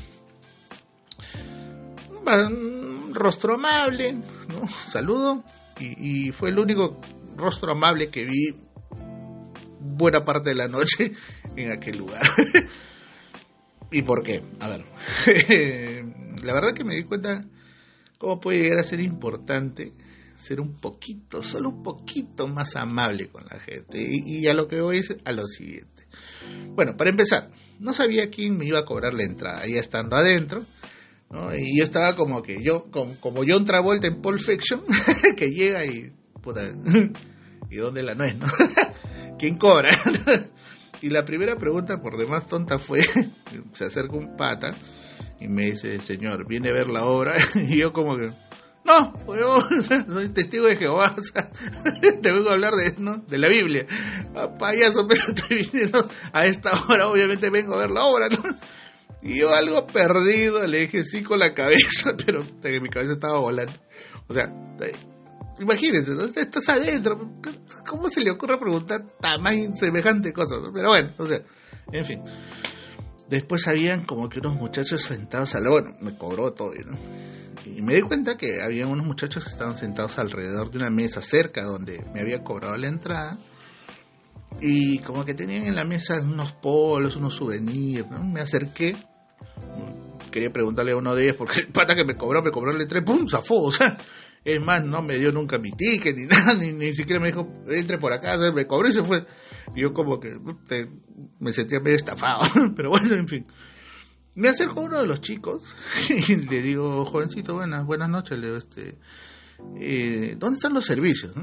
Un 2.26 3.13
rostro 3.13 3.56
amable, 3.56 4.13
¿no? 4.13 4.67
Saludo, 4.88 5.43
y, 5.80 6.32
fue 6.32 6.50
el 6.50 6.60
único 6.60 7.00
rostro 7.36 7.72
amable 7.72 8.10
que 8.10 8.26
vi 8.26 8.54
buena 9.84 10.22
parte 10.22 10.50
de 10.50 10.56
la 10.56 10.67
noche 10.67 11.12
en 11.56 11.72
aquel 11.72 11.98
lugar. 11.98 12.22
¿Y 13.91 14.02
por 14.02 14.24
qué? 14.24 14.41
A 14.60 14.69
ver, 14.69 14.86
la 16.43 16.54
verdad 16.54 16.74
que 16.74 16.84
me 16.84 16.96
di 16.96 17.04
cuenta 17.04 17.46
cómo 18.17 18.39
puede 18.39 18.60
llegar 18.60 18.80
a 18.80 18.84
ser 18.84 19.00
importante 19.02 19.93
ser 20.36 20.60
un 20.60 20.76
poquito, 20.76 21.41
solo 21.41 21.69
un 21.69 21.84
poquito 21.84 22.48
más 22.48 22.76
amable 22.76 23.30
con 23.30 23.46
la 23.46 23.60
gente. 23.60 24.02
Y, 24.02 24.39
y 24.39 24.48
a 24.48 24.54
lo 24.54 24.67
que 24.67 24.82
voy 24.82 24.98
es 24.98 25.15
a 25.24 25.32
lo 25.32 25.46
siguiente. 25.46 26.06
Bueno, 26.76 26.98
para 26.98 27.12
empezar, 27.12 27.52
no 27.80 27.93
sabía 27.93 28.30
quién 28.30 28.58
me 28.58 28.65
iba 28.65 28.80
a 28.80 28.86
cobrar 28.86 29.13
la 29.13 29.24
entrada, 29.24 29.65
ya 29.67 29.80
estando 29.80 30.15
adentro. 30.15 30.65
Y 31.58 31.80
yo 31.80 31.84
estaba 31.84 32.15
como 32.15 32.43
que 32.43 32.62
yo, 32.63 32.91
como, 32.91 33.15
como 33.19 33.41
John 33.48 33.65
Travolta 33.65 34.08
en 34.08 34.22
Pulp 34.22 34.39
Fiction, 34.39 34.84
que 35.36 35.50
llega 35.50 35.84
y, 35.86 36.12
puta, 36.41 36.62
¿y 37.72 37.76
dónde 37.78 38.04
la 38.04 38.13
no 38.13 38.24
es, 38.24 38.38
no? 38.38 38.46
¿Quién 39.38 39.58
cobra? 39.58 39.89
y 41.02 41.10
la 41.10 41.26
primera 41.26 41.58
pregunta, 41.58 42.02
por 42.02 42.17
demás 42.17 42.48
tonta, 42.48 42.80
fue, 42.80 43.02
se 43.74 43.86
acerca 43.86 44.15
un 44.15 44.36
pata 44.36 44.72
y 45.39 45.48
me 45.48 45.63
dice, 45.63 46.00
señor, 46.00 46.48
¿viene 46.48 46.69
a 46.69 46.74
ver 46.74 46.88
la 46.88 47.06
obra? 47.06 47.34
y 47.56 47.78
yo 47.78 47.91
como 47.91 48.17
que, 48.17 48.32
no, 48.86 49.13
soy 50.08 50.30
testigo 50.30 50.67
de 50.67 50.76
Jehová, 50.76 51.13
o 51.17 51.22
sea, 51.22 51.50
te 52.22 52.32
vengo 52.32 52.50
a 52.50 52.54
hablar 52.54 52.74
de, 52.74 52.96
¿no? 52.98 53.17
de 53.17 53.38
la 53.38 53.48
Biblia. 53.48 53.86
Ah, 54.36 54.58
payaso, 54.58 55.08
pero 55.08 55.22
estoy 55.28 55.65
viniendo 55.72 56.08
a 56.32 56.46
esta 56.46 56.72
hora, 56.88 57.08
obviamente 57.08 57.50
vengo 57.50 57.76
a 57.76 57.80
ver 57.80 57.91
la 57.91 58.04
obra, 58.04 58.30
¿no? 58.30 58.39
Y 59.22 59.38
yo 59.38 59.54
algo 59.54 59.88
perdido, 59.88 60.67
le 60.67 60.80
dije 60.80 61.06
sí 61.06 61.24
con 61.24 61.39
la 61.39 61.54
cabeza, 61.54 62.15
pero 62.26 62.43
mi 62.82 62.89
cabeza 62.89 63.13
estaba 63.13 63.39
volando. 63.39 63.74
O 64.28 64.34
sea, 64.34 64.54
imagínense, 65.60 66.13
estás 66.36 66.70
adentro, 66.70 67.39
¿cómo 67.88 68.10
se 68.10 68.22
le 68.22 68.32
ocurre 68.32 68.58
preguntar 68.58 69.02
tan 69.20 69.76
semejante 69.76 70.34
cosas? 70.34 70.60
Pero 70.74 70.89
bueno, 70.89 71.10
o 71.18 71.28
sea, 71.28 71.42
en 71.92 72.06
fin. 72.06 72.22
Después 73.30 73.68
habían 73.68 74.06
como 74.06 74.30
que 74.30 74.39
unos 74.39 74.56
muchachos 74.56 75.02
sentados 75.02 75.56
al... 75.56 75.68
Bueno, 75.68 75.96
me 76.02 76.16
cobró 76.18 76.54
todo, 76.54 76.74
¿no? 76.86 76.98
Y 77.66 77.82
me 77.82 77.96
di 77.96 78.02
cuenta 78.02 78.36
que 78.36 78.62
había 78.62 78.86
unos 78.88 79.06
muchachos 79.06 79.44
que 79.44 79.50
estaban 79.50 79.78
sentados 79.78 80.20
alrededor 80.20 80.70
de 80.70 80.80
una 80.80 80.89
mesa 80.89 81.22
cerca 81.22 81.63
donde 81.63 82.04
me 82.13 82.22
había 82.22 82.44
cobrado 82.44 82.76
la 82.78 82.88
entrada. 82.88 83.39
Y 84.62 85.00
como 85.00 85.26
que 85.26 85.34
tenían 85.34 85.66
en 85.66 85.76
la 85.76 85.86
mesa 85.86 86.20
unos 86.22 86.52
polos, 86.54 87.16
unos 87.16 87.36
souvenirs, 87.36 88.10
¿no? 88.10 88.24
Me 88.24 88.42
acerqué. 88.42 88.96
Quería 90.30 90.52
preguntarle 90.52 90.92
a 90.92 90.98
uno 90.98 91.16
de 91.16 91.24
ellos 91.24 91.38
porque 91.38 91.62
el 91.62 91.68
pata 91.72 91.96
que 91.96 92.06
me 92.06 92.16
cobró, 92.16 92.44
me 92.44 92.52
cobró 92.52 92.72
el 92.72 92.82
entrada, 92.82 93.06
¡pum! 93.06 93.28
zafó, 93.28 93.62
o 93.63 93.72
sea... 93.72 93.98
Es 94.46 94.60
más, 94.62 94.84
no 94.84 95.02
me 95.02 95.18
dio 95.18 95.32
nunca 95.32 95.58
mi 95.58 95.72
ticket 95.72 96.16
ni 96.18 96.26
nada, 96.28 96.54
ni, 96.54 96.94
siquiera 96.94 97.22
me 97.22 97.30
dijo, 97.30 97.48
entre 97.68 97.98
por 97.98 98.14
acá, 98.14 98.34
me 98.54 98.66
cobró 98.68 98.90
y 98.90 98.94
se 98.94 99.04
fue. 99.04 99.26
Y 99.76 99.82
yo 99.82 99.94
como 99.94 100.20
que 100.20 100.38
me 101.40 101.54
sentía 101.54 101.80
medio 101.80 101.98
estafado, 101.98 102.42
pero 102.76 102.90
bueno, 102.90 103.16
en 103.16 103.28
fin. 103.28 103.46
Me 104.36 104.50
acerco 104.50 104.80
a 104.80 104.84
uno 104.84 104.98
de 104.98 105.06
los 105.06 105.22
chicos 105.22 105.62
y 106.28 106.36
le 106.36 106.62
digo, 106.62 107.06
jovencito, 107.06 107.54
buenas, 107.54 107.86
buenas 107.86 108.10
noches, 108.10 108.38
le 108.40 108.48
digo, 108.48 108.58
este, 108.58 108.98
eh, 109.80 110.36
¿dónde 110.40 110.56
están 110.56 110.74
los 110.74 110.86
servicios? 110.86 111.34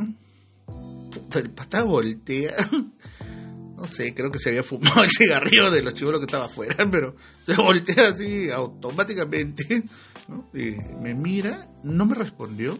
el 1.34 1.50
pata 1.50 1.84
voltea, 1.84 2.54
no 3.76 3.86
sé, 3.86 4.14
creo 4.14 4.30
que 4.30 4.38
se 4.38 4.50
había 4.50 4.62
fumado 4.62 5.02
el 5.02 5.10
cigarrillo 5.10 5.70
de 5.70 5.82
los 5.82 5.94
chivos 5.94 6.18
que 6.18 6.26
estaba 6.26 6.46
afuera, 6.46 6.88
pero 6.90 7.16
se 7.42 7.54
voltea 7.56 8.08
así 8.08 8.50
automáticamente, 8.50 9.84
me 10.52 11.14
mira, 11.14 11.68
no 11.82 12.06
me 12.06 12.14
respondió, 12.14 12.78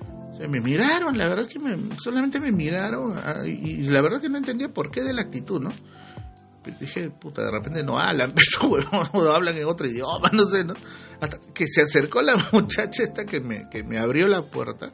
o 0.00 0.48
me 0.48 0.60
miraron, 0.60 1.18
la 1.18 1.28
verdad 1.28 1.46
que 1.46 1.58
me, 1.58 1.76
solamente 1.98 2.40
me 2.40 2.50
miraron, 2.50 3.12
ah, 3.16 3.46
y 3.46 3.82
la 3.82 4.00
verdad 4.00 4.20
que 4.20 4.28
no 4.28 4.38
entendía 4.38 4.72
por 4.72 4.90
qué 4.90 5.02
de 5.02 5.12
la 5.12 5.22
actitud, 5.22 5.60
¿no? 5.60 5.70
dije, 6.78 7.10
puta, 7.10 7.42
de 7.42 7.50
repente 7.50 7.82
no 7.82 7.98
hablan, 7.98 8.34
no 9.14 9.30
hablan 9.30 9.56
en 9.56 9.64
otro 9.64 9.86
idioma, 9.86 10.30
no 10.32 10.44
sé, 10.46 10.64
¿no? 10.64 10.74
Hasta 11.20 11.38
que 11.52 11.66
se 11.66 11.82
acercó 11.82 12.22
la 12.22 12.36
muchacha 12.52 13.02
esta 13.02 13.24
que 13.24 13.40
me, 13.40 13.68
que 13.68 13.82
me 13.82 13.98
abrió 13.98 14.26
la 14.28 14.42
puerta. 14.42 14.92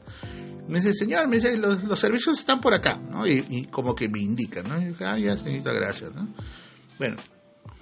Me 0.68 0.80
dice, 0.80 0.94
señor, 0.94 1.28
me 1.28 1.36
dice, 1.36 1.56
los, 1.56 1.84
los 1.84 1.98
servicios 1.98 2.38
están 2.38 2.60
por 2.60 2.74
acá, 2.74 2.96
¿no? 2.96 3.26
Y, 3.26 3.68
como 3.70 3.94
que 3.94 4.08
me 4.08 4.20
indican, 4.20 4.68
¿no? 4.68 4.80
Y 4.80 4.86
dije, 4.86 5.04
ah, 5.04 5.18
ya, 5.18 5.36
señorita, 5.36 5.72
gracias, 5.72 6.12
¿no? 6.14 6.28
Bueno, 6.98 7.16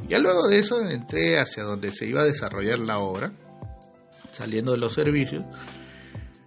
ya 0.08 0.18
luego 0.18 0.48
de 0.48 0.58
eso 0.58 0.80
entré 0.80 1.38
hacia 1.38 1.64
donde 1.64 1.92
se 1.92 2.06
iba 2.06 2.22
a 2.22 2.24
desarrollar 2.24 2.78
la 2.78 2.98
obra, 2.98 3.32
saliendo 4.32 4.72
de 4.72 4.78
los 4.78 4.92
servicios, 4.92 5.44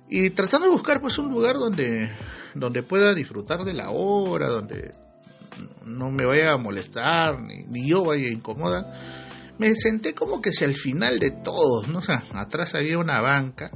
y 0.10 0.30
tratando 0.32 0.68
de 0.68 0.74
buscar 0.74 1.02
pues 1.02 1.18
un 1.18 1.30
lugar 1.30 1.56
donde, 1.56 2.10
donde 2.54 2.84
pueda 2.84 3.14
disfrutar 3.14 3.64
de 3.64 3.74
la 3.74 3.90
obra, 3.90 4.50
donde 4.50 4.92
no 5.86 6.12
me 6.12 6.26
vaya 6.26 6.54
a 6.54 6.58
molestar, 6.58 7.40
ni, 7.42 7.88
yo 7.88 8.06
vaya 8.06 8.28
a 8.28 8.32
incomodar, 8.32 8.86
me 9.58 9.74
senté 9.76 10.14
como 10.14 10.42
que 10.42 10.52
si 10.52 10.64
al 10.64 10.76
final 10.76 11.20
de 11.20 11.32
todos, 11.44 11.88
¿no? 11.88 12.00
O 12.00 12.38
atrás 12.38 12.76
había 12.76 13.00
una 13.00 13.22
banca 13.22 13.72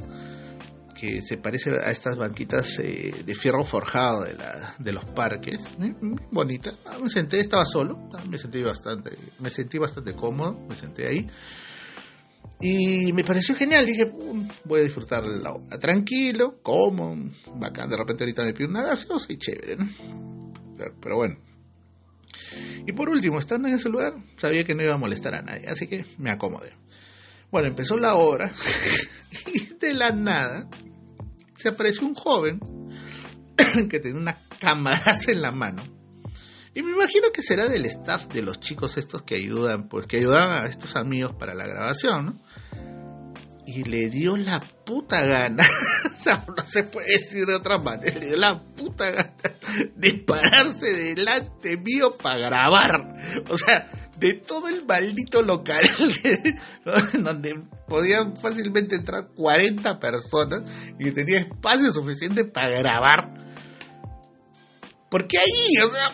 que 1.01 1.23
se 1.23 1.37
parece 1.37 1.71
a 1.71 1.89
estas 1.89 2.15
banquitas 2.15 2.77
eh, 2.77 3.23
de 3.25 3.35
fierro 3.35 3.63
forjado 3.63 4.23
de, 4.23 4.35
la, 4.35 4.75
de 4.77 4.91
los 4.91 5.03
parques, 5.05 5.59
¿eh? 5.81 5.95
bonita. 6.31 6.73
Ah, 6.85 6.99
me 7.01 7.09
senté, 7.09 7.39
estaba 7.39 7.65
solo, 7.65 8.07
ah, 8.13 8.21
me 8.29 8.37
sentí 8.37 8.61
bastante, 8.61 9.17
me 9.39 9.49
sentí 9.49 9.79
bastante 9.79 10.13
cómodo, 10.13 10.63
me 10.69 10.75
senté 10.75 11.07
ahí. 11.07 11.27
Y 12.59 13.11
me 13.13 13.23
pareció 13.23 13.55
genial, 13.55 13.85
dije, 13.85 14.11
voy 14.65 14.81
a 14.81 14.83
disfrutar 14.83 15.23
la 15.23 15.53
obra 15.53 15.79
tranquilo, 15.79 16.59
como, 16.61 17.15
bacán, 17.55 17.89
de 17.89 17.97
repente 17.97 18.23
ahorita 18.23 18.43
me 18.43 18.53
pido 18.53 18.69
una 18.69 18.83
gaseosa 18.83 19.33
y 19.33 19.37
chévere, 19.37 19.77
¿no? 19.77 20.53
pero 20.99 21.17
bueno. 21.17 21.37
Y 22.85 22.91
por 22.93 23.09
último, 23.09 23.39
estando 23.39 23.67
en 23.67 23.75
ese 23.75 23.89
lugar, 23.89 24.13
sabía 24.37 24.63
que 24.63 24.75
no 24.75 24.83
iba 24.83 24.93
a 24.93 24.97
molestar 24.97 25.35
a 25.35 25.41
nadie, 25.41 25.67
así 25.67 25.87
que 25.87 26.05
me 26.17 26.31
acomodé. 26.31 26.73
Bueno, 27.51 27.67
empezó 27.67 27.97
la 27.97 28.15
hora 28.15 28.51
y 29.53 29.75
de 29.75 29.93
la 29.93 30.11
nada 30.11 30.69
se 31.55 31.69
apareció 31.69 32.07
un 32.07 32.15
joven 32.15 32.59
que 33.89 33.99
tenía 33.99 34.19
una 34.19 34.37
cámara 34.59 35.15
en 35.27 35.41
la 35.41 35.51
mano. 35.51 36.00
Y 36.73 36.83
me 36.83 36.91
imagino 36.91 37.31
que 37.33 37.41
será 37.41 37.67
del 37.67 37.85
staff 37.85 38.27
de 38.27 38.41
los 38.41 38.59
chicos 38.59 38.97
estos 38.97 39.23
que 39.23 39.35
ayudan, 39.35 39.89
pues 39.89 40.07
que 40.07 40.17
ayudan 40.17 40.63
a 40.63 40.67
estos 40.67 40.95
amigos 40.95 41.33
para 41.33 41.53
la 41.53 41.67
grabación, 41.67 42.25
¿no? 42.25 42.41
Y 43.65 43.83
le 43.83 44.09
dio 44.09 44.37
la 44.37 44.59
puta 44.59 45.21
gana, 45.21 45.65
o 46.05 46.23
sea, 46.23 46.45
no 46.47 46.63
se 46.63 46.83
puede 46.83 47.11
decir 47.11 47.45
de 47.45 47.55
otra 47.55 47.77
manera, 47.77 48.19
le 48.19 48.27
dio 48.27 48.37
la 48.37 48.61
puta 48.63 49.11
gana 49.11 49.33
de 49.95 50.13
pararse 50.13 50.91
delante 50.91 51.77
mío 51.77 52.17
para 52.17 52.37
grabar. 52.37 53.15
O 53.49 53.57
sea, 53.57 53.89
de 54.17 54.35
todo 54.35 54.67
el 54.67 54.85
maldito 54.85 55.41
local, 55.41 55.83
donde 57.13 57.53
podían 57.87 58.35
fácilmente 58.35 58.95
entrar 58.95 59.29
40 59.35 59.99
personas 59.99 60.63
y 60.99 61.05
que 61.05 61.11
tenía 61.11 61.39
espacio 61.39 61.91
suficiente 61.91 62.45
para 62.45 62.69
grabar. 62.79 63.33
¿Por 65.09 65.27
qué 65.27 65.39
ahí? 65.39 65.83
O 65.85 65.91
sea, 65.91 66.11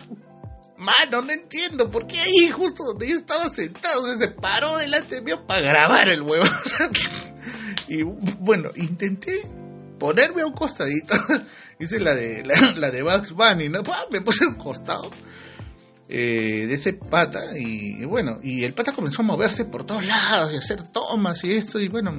mano, 0.78 1.22
no 1.22 1.32
entiendo. 1.32 1.88
¿Por 1.88 2.06
qué 2.06 2.20
ahí, 2.20 2.50
justo 2.50 2.84
donde 2.84 3.08
yo 3.08 3.16
estaba 3.16 3.48
sentado, 3.50 4.16
se 4.16 4.28
paró 4.28 4.76
delante 4.78 5.20
mío 5.20 5.46
para 5.46 5.60
grabar 5.60 6.08
el 6.08 6.22
huevo? 6.22 6.44
y 7.88 8.02
bueno, 8.02 8.70
intenté 8.76 9.42
ponerme 9.98 10.42
a 10.42 10.46
un 10.46 10.54
costadito. 10.54 11.14
Hice 11.80 12.00
la 12.00 12.14
de, 12.14 12.44
la, 12.76 12.90
de 12.90 13.02
Bugs 13.02 13.32
Bunny, 13.32 13.68
¿no? 13.68 13.82
Me 14.10 14.20
puse 14.20 14.44
a 14.44 14.48
un 14.48 14.54
costado. 14.54 15.10
Eh, 16.10 16.66
de 16.66 16.72
ese 16.72 16.94
pata 16.94 17.58
y, 17.58 18.02
bueno, 18.06 18.38
y 18.42 18.64
el 18.64 18.72
pata 18.72 18.92
comenzó 18.92 19.20
a 19.20 19.26
moverse 19.26 19.66
por 19.66 19.84
todos 19.84 20.06
lados 20.06 20.54
y 20.54 20.56
hacer 20.56 20.82
tomas 20.90 21.44
y 21.44 21.52
eso 21.52 21.78
y 21.78 21.88
bueno, 21.88 22.10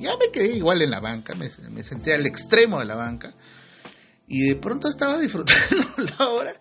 ya 0.00 0.16
me 0.16 0.30
quedé 0.32 0.56
igual 0.56 0.80
en 0.80 0.90
la 0.90 1.00
banca, 1.00 1.34
me, 1.34 1.50
me 1.68 1.82
senté 1.82 2.14
al 2.14 2.24
extremo 2.24 2.78
de 2.78 2.86
la 2.86 2.94
banca 2.94 3.34
y 4.26 4.48
de 4.48 4.56
pronto 4.56 4.88
estaba 4.88 5.20
disfrutando 5.20 5.76
la 6.18 6.28
hora 6.30 6.54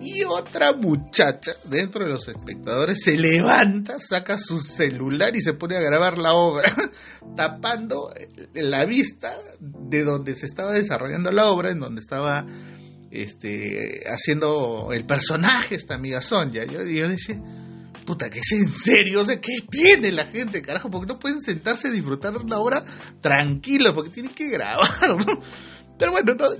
y 0.00 0.24
otra 0.24 0.72
muchacha 0.72 1.52
dentro 1.64 2.04
de 2.04 2.10
los 2.10 2.28
espectadores 2.28 3.02
se 3.02 3.16
levanta, 3.16 4.00
saca 4.00 4.38
su 4.38 4.58
celular 4.58 5.36
y 5.36 5.40
se 5.40 5.54
pone 5.54 5.76
a 5.76 5.80
grabar 5.80 6.18
la 6.18 6.34
obra, 6.34 6.74
tapando 7.36 8.10
la 8.54 8.84
vista 8.84 9.36
de 9.60 10.04
donde 10.04 10.34
se 10.36 10.46
estaba 10.46 10.72
desarrollando 10.72 11.30
la 11.30 11.46
obra, 11.46 11.70
en 11.70 11.80
donde 11.80 12.00
estaba 12.00 12.46
este, 13.10 14.04
haciendo 14.06 14.92
el 14.92 15.06
personaje 15.06 15.74
esta 15.74 15.94
amiga 15.94 16.20
Sonja. 16.20 16.64
Yo, 16.64 16.84
yo 16.84 17.08
decía, 17.08 17.36
puta, 18.04 18.30
que 18.30 18.38
es 18.38 18.52
en 18.52 18.68
serio, 18.68 19.22
o 19.22 19.26
sea, 19.26 19.40
¿qué 19.40 19.58
tiene 19.68 20.12
la 20.12 20.24
gente, 20.24 20.62
carajo? 20.62 20.88
Porque 20.88 21.12
no 21.12 21.18
pueden 21.18 21.42
sentarse 21.42 21.88
a 21.88 21.90
disfrutar 21.90 22.32
la 22.46 22.58
obra 22.58 22.84
tranquilo, 23.20 23.92
porque 23.92 24.10
tienen 24.10 24.32
que 24.32 24.48
grabar. 24.48 24.88
Pero 25.98 26.12
bueno, 26.12 26.34
no, 26.34 26.50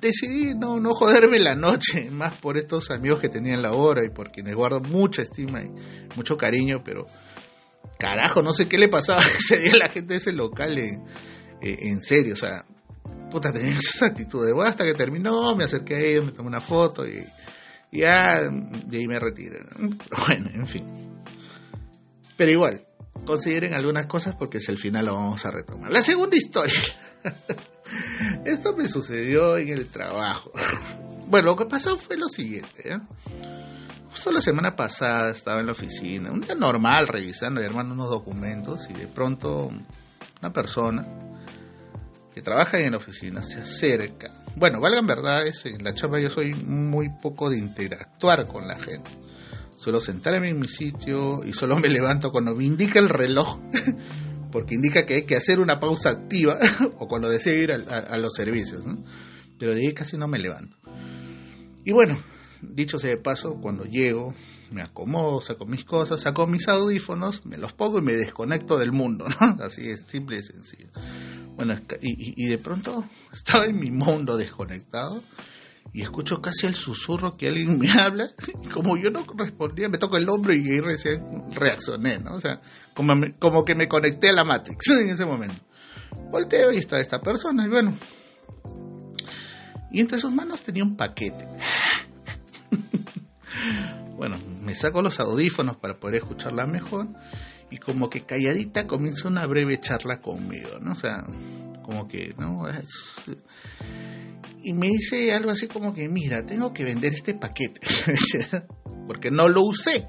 decidí 0.00 0.54
no, 0.54 0.80
no 0.80 0.94
joderme 0.94 1.38
la 1.38 1.54
noche, 1.54 2.10
más 2.10 2.34
por 2.36 2.56
estos 2.56 2.90
amigos 2.90 3.20
que 3.20 3.28
tenían 3.28 3.62
la 3.62 3.72
obra 3.72 4.04
y 4.04 4.10
por 4.10 4.30
quienes 4.30 4.54
guardo 4.54 4.80
mucha 4.80 5.22
estima 5.22 5.62
y 5.62 5.70
mucho 6.16 6.36
cariño, 6.36 6.82
pero 6.84 7.06
carajo, 7.98 8.42
no 8.42 8.52
sé 8.52 8.68
qué 8.68 8.78
le 8.78 8.88
pasaba 8.88 9.22
ese 9.38 9.58
día 9.58 9.72
a 9.72 9.78
la 9.78 9.88
gente 9.88 10.14
de 10.14 10.18
ese 10.18 10.32
local 10.32 10.78
en, 10.78 11.04
en 11.60 12.00
serio, 12.00 12.34
o 12.34 12.36
sea, 12.36 12.64
puta, 13.30 13.52
tenía 13.52 13.76
esa 13.78 14.06
actitud 14.06 14.46
de, 14.46 14.52
hasta 14.66 14.84
que 14.84 14.94
terminó, 14.94 15.54
me 15.56 15.64
acerqué 15.64 15.94
a 15.94 16.00
ellos, 16.00 16.26
me 16.26 16.32
tomé 16.32 16.48
una 16.48 16.60
foto 16.60 17.06
y, 17.06 17.24
ya, 17.92 18.40
de 18.42 18.98
ahí 18.98 19.06
me 19.06 19.18
retiré. 19.18 19.64
Pero 19.74 20.24
bueno, 20.26 20.50
en 20.52 20.66
fin. 20.66 20.84
Pero 22.36 22.50
igual, 22.50 22.86
consideren 23.24 23.74
algunas 23.74 24.06
cosas 24.06 24.34
porque 24.34 24.58
es 24.58 24.68
el 24.68 24.78
final 24.78 25.06
lo 25.06 25.14
vamos 25.14 25.44
a 25.46 25.50
retomar. 25.50 25.90
La 25.90 26.02
segunda 26.02 26.36
historia. 26.36 26.80
Esto 28.44 28.76
me 28.76 28.88
sucedió 28.88 29.56
en 29.56 29.68
el 29.68 29.86
trabajo. 29.88 30.52
Bueno, 31.26 31.46
lo 31.46 31.56
que 31.56 31.66
pasó 31.66 31.96
fue 31.96 32.16
lo 32.16 32.28
siguiente. 32.28 32.92
¿eh? 32.92 33.00
Justo 34.10 34.32
la 34.32 34.40
semana 34.40 34.74
pasada 34.76 35.30
estaba 35.30 35.60
en 35.60 35.66
la 35.66 35.72
oficina, 35.72 36.30
un 36.30 36.40
día 36.40 36.54
normal, 36.54 37.08
revisando 37.08 37.60
y 37.60 37.64
armando 37.64 37.94
unos 37.94 38.10
documentos 38.10 38.88
y 38.88 38.94
de 38.94 39.08
pronto 39.08 39.70
una 40.40 40.52
persona 40.52 41.06
que 42.32 42.42
trabaja 42.42 42.78
en 42.78 42.92
la 42.92 42.98
oficina 42.98 43.42
se 43.42 43.60
acerca. 43.60 44.42
Bueno, 44.56 44.80
valgan 44.80 45.06
verdades, 45.06 45.66
en 45.66 45.82
la 45.82 45.94
chamba 45.94 46.20
yo 46.20 46.30
soy 46.30 46.54
muy 46.54 47.10
poco 47.10 47.50
de 47.50 47.58
interactuar 47.58 48.46
con 48.46 48.66
la 48.66 48.76
gente. 48.78 49.10
Suelo 49.86 50.00
sentarme 50.00 50.48
en 50.48 50.58
mi 50.58 50.66
sitio 50.66 51.44
y 51.44 51.52
solo 51.52 51.78
me 51.78 51.88
levanto 51.88 52.32
cuando 52.32 52.56
me 52.56 52.64
indica 52.64 52.98
el 52.98 53.08
reloj, 53.08 53.60
porque 54.50 54.74
indica 54.74 55.06
que 55.06 55.14
hay 55.14 55.26
que 55.26 55.36
hacer 55.36 55.60
una 55.60 55.78
pausa 55.78 56.10
activa 56.10 56.58
o 56.98 57.06
cuando 57.06 57.30
deseo 57.30 57.54
ir 57.54 57.70
a, 57.70 58.18
los 58.18 58.34
servicios. 58.34 58.82
Pero 59.56 59.76
de 59.76 59.86
ahí 59.86 59.94
casi 59.94 60.16
no 60.16 60.26
me 60.26 60.40
levanto. 60.40 60.76
Y 61.84 61.92
bueno, 61.92 62.18
dicho 62.62 62.98
sea 62.98 63.10
de 63.10 63.18
paso, 63.18 63.60
cuando 63.60 63.84
llego, 63.84 64.34
me 64.72 64.82
acomodo, 64.82 65.40
saco 65.40 65.66
mis 65.66 65.84
cosas, 65.84 66.20
saco 66.20 66.48
mis 66.48 66.66
audífonos, 66.66 67.46
me 67.46 67.56
los 67.56 67.72
pongo 67.72 68.00
y 68.00 68.02
me 68.02 68.14
desconecto 68.14 68.78
del 68.78 68.90
mundo, 68.90 69.26
¿no? 69.28 69.56
Así 69.62 69.88
es, 69.88 70.04
simple 70.04 70.38
y 70.38 70.42
sencillo. 70.42 70.88
Bueno, 71.54 71.78
y, 72.02 72.48
de 72.48 72.58
pronto 72.58 73.04
estaba 73.32 73.66
en 73.66 73.78
mi 73.78 73.92
mundo 73.92 74.36
desconectado 74.36 75.22
y 75.92 76.02
escucho 76.02 76.40
casi 76.42 76.66
el 76.66 76.74
susurro 76.74 77.36
que 77.36 77.48
alguien 77.48 77.78
me 77.78 77.90
habla 77.98 78.30
y 78.62 78.68
como 78.68 78.96
yo 78.96 79.10
no 79.10 79.24
respondía 79.36 79.88
me 79.88 79.98
toco 79.98 80.16
el 80.16 80.28
hombro 80.28 80.52
y 80.52 80.68
ahí 80.70 80.80
recién 80.80 81.22
reaccioné, 81.52 82.18
¿no? 82.18 82.34
O 82.34 82.40
sea, 82.40 82.60
como, 82.94 83.14
como 83.38 83.64
que 83.64 83.74
me 83.74 83.88
conecté 83.88 84.30
a 84.30 84.32
la 84.32 84.44
Matrix 84.44 84.88
en 85.00 85.10
ese 85.10 85.24
momento. 85.24 85.56
Volteo 86.30 86.72
y 86.72 86.78
está 86.78 87.00
esta 87.00 87.20
persona 87.20 87.66
y 87.66 87.68
bueno. 87.68 87.96
Y 89.90 90.00
entre 90.00 90.18
sus 90.18 90.32
manos 90.32 90.62
tenía 90.62 90.84
un 90.84 90.96
paquete. 90.96 91.48
bueno, 94.16 94.36
me 94.62 94.74
saco 94.74 95.00
los 95.02 95.20
audífonos 95.20 95.76
para 95.76 95.98
poder 95.98 96.16
escucharla 96.16 96.66
mejor 96.66 97.06
y 97.70 97.78
como 97.78 98.10
que 98.10 98.22
calladita 98.22 98.86
comienza 98.86 99.28
una 99.28 99.46
breve 99.46 99.80
charla 99.80 100.20
conmigo, 100.20 100.78
¿no? 100.80 100.92
O 100.92 100.96
sea, 100.96 101.24
como 101.82 102.08
que, 102.08 102.34
¿no? 102.38 102.66
Y 104.66 104.72
me 104.72 104.88
dice 104.88 105.32
algo 105.32 105.52
así 105.52 105.68
como 105.68 105.94
que, 105.94 106.08
mira, 106.08 106.44
tengo 106.44 106.72
que 106.72 106.82
vender 106.82 107.14
este 107.14 107.34
paquete, 107.34 107.80
porque 109.06 109.30
no 109.30 109.46
lo 109.46 109.62
usé. 109.62 110.08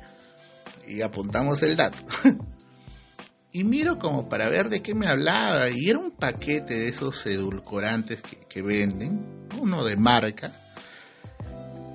Y 0.87 1.01
apuntamos 1.01 1.61
el 1.61 1.77
dato. 1.77 1.99
y 3.51 3.63
miro 3.63 3.99
como 3.99 4.27
para 4.27 4.49
ver 4.49 4.69
de 4.69 4.81
qué 4.81 4.95
me 4.95 5.05
hablaba, 5.05 5.69
y 5.69 5.87
era 5.87 5.99
un 5.99 6.09
paquete 6.09 6.73
de 6.73 6.87
esos 6.87 7.23
edulcorantes 7.27 8.23
que, 8.49 8.61
venden, 8.63 9.47
uno 9.61 9.85
de 9.85 9.95
marca, 9.95 10.51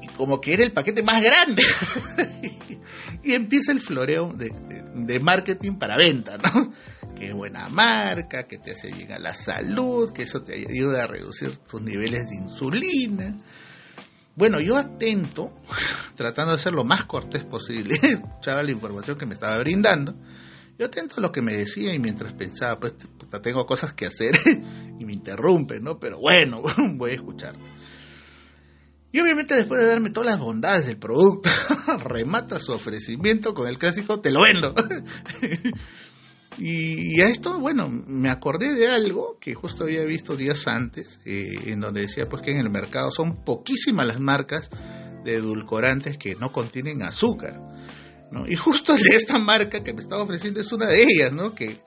y 0.00 0.06
como 0.16 0.40
que 0.40 0.52
era 0.52 0.62
el 0.62 0.70
paquete 0.70 1.02
más 1.02 1.20
grande. 1.20 1.64
y 3.24 3.34
empieza 3.34 3.72
el 3.72 3.80
floreo 3.80 4.32
de, 4.34 5.18
marketing 5.18 5.78
para 5.78 5.96
venta, 5.96 6.38
¿no? 6.38 6.72
Que 7.22 7.32
buena 7.32 7.68
marca, 7.68 8.48
que 8.48 8.58
te 8.58 8.72
hace 8.72 8.90
bien 8.90 9.12
a 9.12 9.18
la 9.20 9.32
salud, 9.32 10.10
que 10.10 10.24
eso 10.24 10.42
te 10.42 10.54
ayuda 10.54 11.04
a 11.04 11.06
reducir 11.06 11.56
tus 11.58 11.80
niveles 11.80 12.28
de 12.28 12.34
insulina. 12.34 13.36
Bueno, 14.34 14.58
yo 14.58 14.76
atento, 14.76 15.52
tratando 16.16 16.50
de 16.50 16.58
ser 16.58 16.72
lo 16.72 16.82
más 16.82 17.04
cortés 17.04 17.44
posible, 17.44 17.94
escuchaba 18.02 18.64
la 18.64 18.72
información 18.72 19.16
que 19.16 19.26
me 19.26 19.34
estaba 19.34 19.56
brindando, 19.58 20.16
yo 20.76 20.86
atento 20.86 21.14
a 21.18 21.20
lo 21.20 21.30
que 21.30 21.42
me 21.42 21.56
decía 21.56 21.94
y 21.94 22.00
mientras 22.00 22.32
pensaba, 22.32 22.80
pues 22.80 22.94
tengo 23.40 23.66
cosas 23.66 23.92
que 23.92 24.06
hacer 24.06 24.36
y 24.98 25.04
me 25.04 25.12
interrumpe, 25.12 25.78
¿no? 25.78 26.00
Pero 26.00 26.18
bueno, 26.18 26.60
voy 26.96 27.12
a 27.12 27.14
escucharte. 27.14 27.70
Y 29.12 29.20
obviamente 29.20 29.54
después 29.54 29.80
de 29.80 29.86
darme 29.86 30.10
todas 30.10 30.28
las 30.28 30.40
bondades 30.40 30.86
del 30.86 30.96
producto, 30.96 31.48
remata 31.98 32.58
su 32.58 32.72
ofrecimiento 32.72 33.54
con 33.54 33.68
el 33.68 33.78
clásico, 33.78 34.18
te 34.18 34.32
lo 34.32 34.40
vendo. 34.42 34.74
Y 36.58 37.20
a 37.20 37.28
esto, 37.28 37.58
bueno, 37.58 37.88
me 37.88 38.30
acordé 38.30 38.74
de 38.74 38.88
algo 38.88 39.38
que 39.40 39.54
justo 39.54 39.84
había 39.84 40.04
visto 40.04 40.36
días 40.36 40.68
antes, 40.68 41.20
eh, 41.24 41.58
en 41.66 41.80
donde 41.80 42.02
decía 42.02 42.28
pues 42.28 42.42
que 42.42 42.50
en 42.50 42.58
el 42.58 42.70
mercado 42.70 43.10
son 43.10 43.44
poquísimas 43.44 44.06
las 44.06 44.20
marcas 44.20 44.68
de 45.24 45.36
edulcorantes 45.36 46.18
que 46.18 46.34
no 46.34 46.52
contienen 46.52 47.02
azúcar. 47.02 47.60
¿no? 48.30 48.46
Y 48.46 48.54
justo 48.54 48.94
de 48.94 49.14
esta 49.14 49.38
marca 49.38 49.82
que 49.82 49.92
me 49.92 50.00
estaba 50.00 50.22
ofreciendo 50.22 50.60
es 50.60 50.72
una 50.72 50.86
de 50.86 51.02
ellas, 51.02 51.32
¿no? 51.32 51.54
Que 51.54 51.80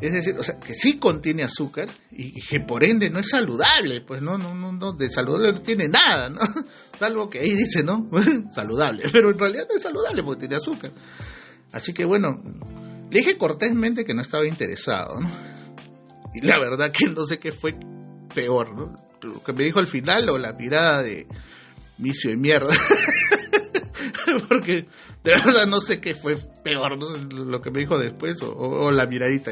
es 0.00 0.12
decir, 0.14 0.34
o 0.38 0.42
sea, 0.42 0.58
que 0.58 0.74
sí 0.74 0.98
contiene 0.98 1.42
azúcar 1.42 1.88
y 2.10 2.40
que 2.40 2.60
por 2.60 2.84
ende 2.84 3.10
no 3.10 3.18
es 3.18 3.28
saludable, 3.28 4.00
pues 4.00 4.22
no, 4.22 4.38
no, 4.38 4.54
no, 4.54 4.72
no 4.72 4.92
de 4.92 5.10
saludable 5.10 5.52
no 5.52 5.60
tiene 5.60 5.88
nada, 5.88 6.30
¿no? 6.30 6.40
Salvo 6.98 7.28
que 7.28 7.40
ahí 7.40 7.50
dice, 7.50 7.82
¿no? 7.82 8.08
saludable, 8.50 9.04
pero 9.12 9.30
en 9.30 9.38
realidad 9.38 9.66
no 9.68 9.76
es 9.76 9.82
saludable 9.82 10.22
porque 10.22 10.40
tiene 10.40 10.56
azúcar. 10.56 10.92
Así 11.72 11.92
que 11.92 12.04
bueno, 12.04 12.40
le 13.10 13.18
dije 13.18 13.36
cortésmente 13.36 14.04
que 14.04 14.14
no 14.14 14.22
estaba 14.22 14.46
interesado, 14.46 15.20
¿no? 15.20 15.30
Y 16.32 16.42
la 16.42 16.58
verdad 16.60 16.92
que 16.92 17.08
no 17.08 17.26
sé 17.26 17.38
qué 17.38 17.50
fue 17.50 17.74
peor, 18.32 18.74
¿no? 18.76 18.94
Lo 19.22 19.42
que 19.42 19.52
me 19.52 19.64
dijo 19.64 19.80
al 19.80 19.88
final 19.88 20.28
o 20.28 20.38
la 20.38 20.52
mirada 20.52 21.02
de 21.02 21.26
vicio 21.98 22.30
y 22.30 22.36
mierda. 22.36 22.72
porque 24.48 24.86
de 25.24 25.30
verdad 25.30 25.66
no 25.66 25.80
sé 25.80 26.00
qué 26.00 26.14
fue 26.14 26.36
peor, 26.62 26.98
lo 27.32 27.60
que 27.60 27.70
me 27.70 27.80
dijo 27.80 27.98
después 27.98 28.38
o, 28.42 28.90
la 28.90 29.06
miradita. 29.06 29.50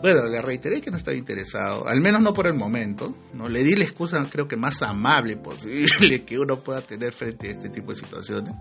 Bueno, 0.00 0.26
le 0.26 0.42
reiteré 0.42 0.80
que 0.80 0.90
no 0.90 0.96
estaba 0.96 1.16
interesado, 1.16 1.86
al 1.86 2.00
menos 2.00 2.22
no 2.22 2.32
por 2.32 2.46
el 2.46 2.54
momento. 2.54 3.14
no 3.34 3.48
Le 3.48 3.62
di 3.62 3.76
la 3.76 3.84
excusa, 3.84 4.24
creo 4.30 4.48
que 4.48 4.56
más 4.56 4.82
amable 4.82 5.36
posible 5.36 6.24
que 6.26 6.38
uno 6.38 6.58
pueda 6.60 6.80
tener 6.80 7.12
frente 7.12 7.48
a 7.48 7.50
este 7.52 7.68
tipo 7.68 7.92
de 7.92 7.98
situaciones. 7.98 8.54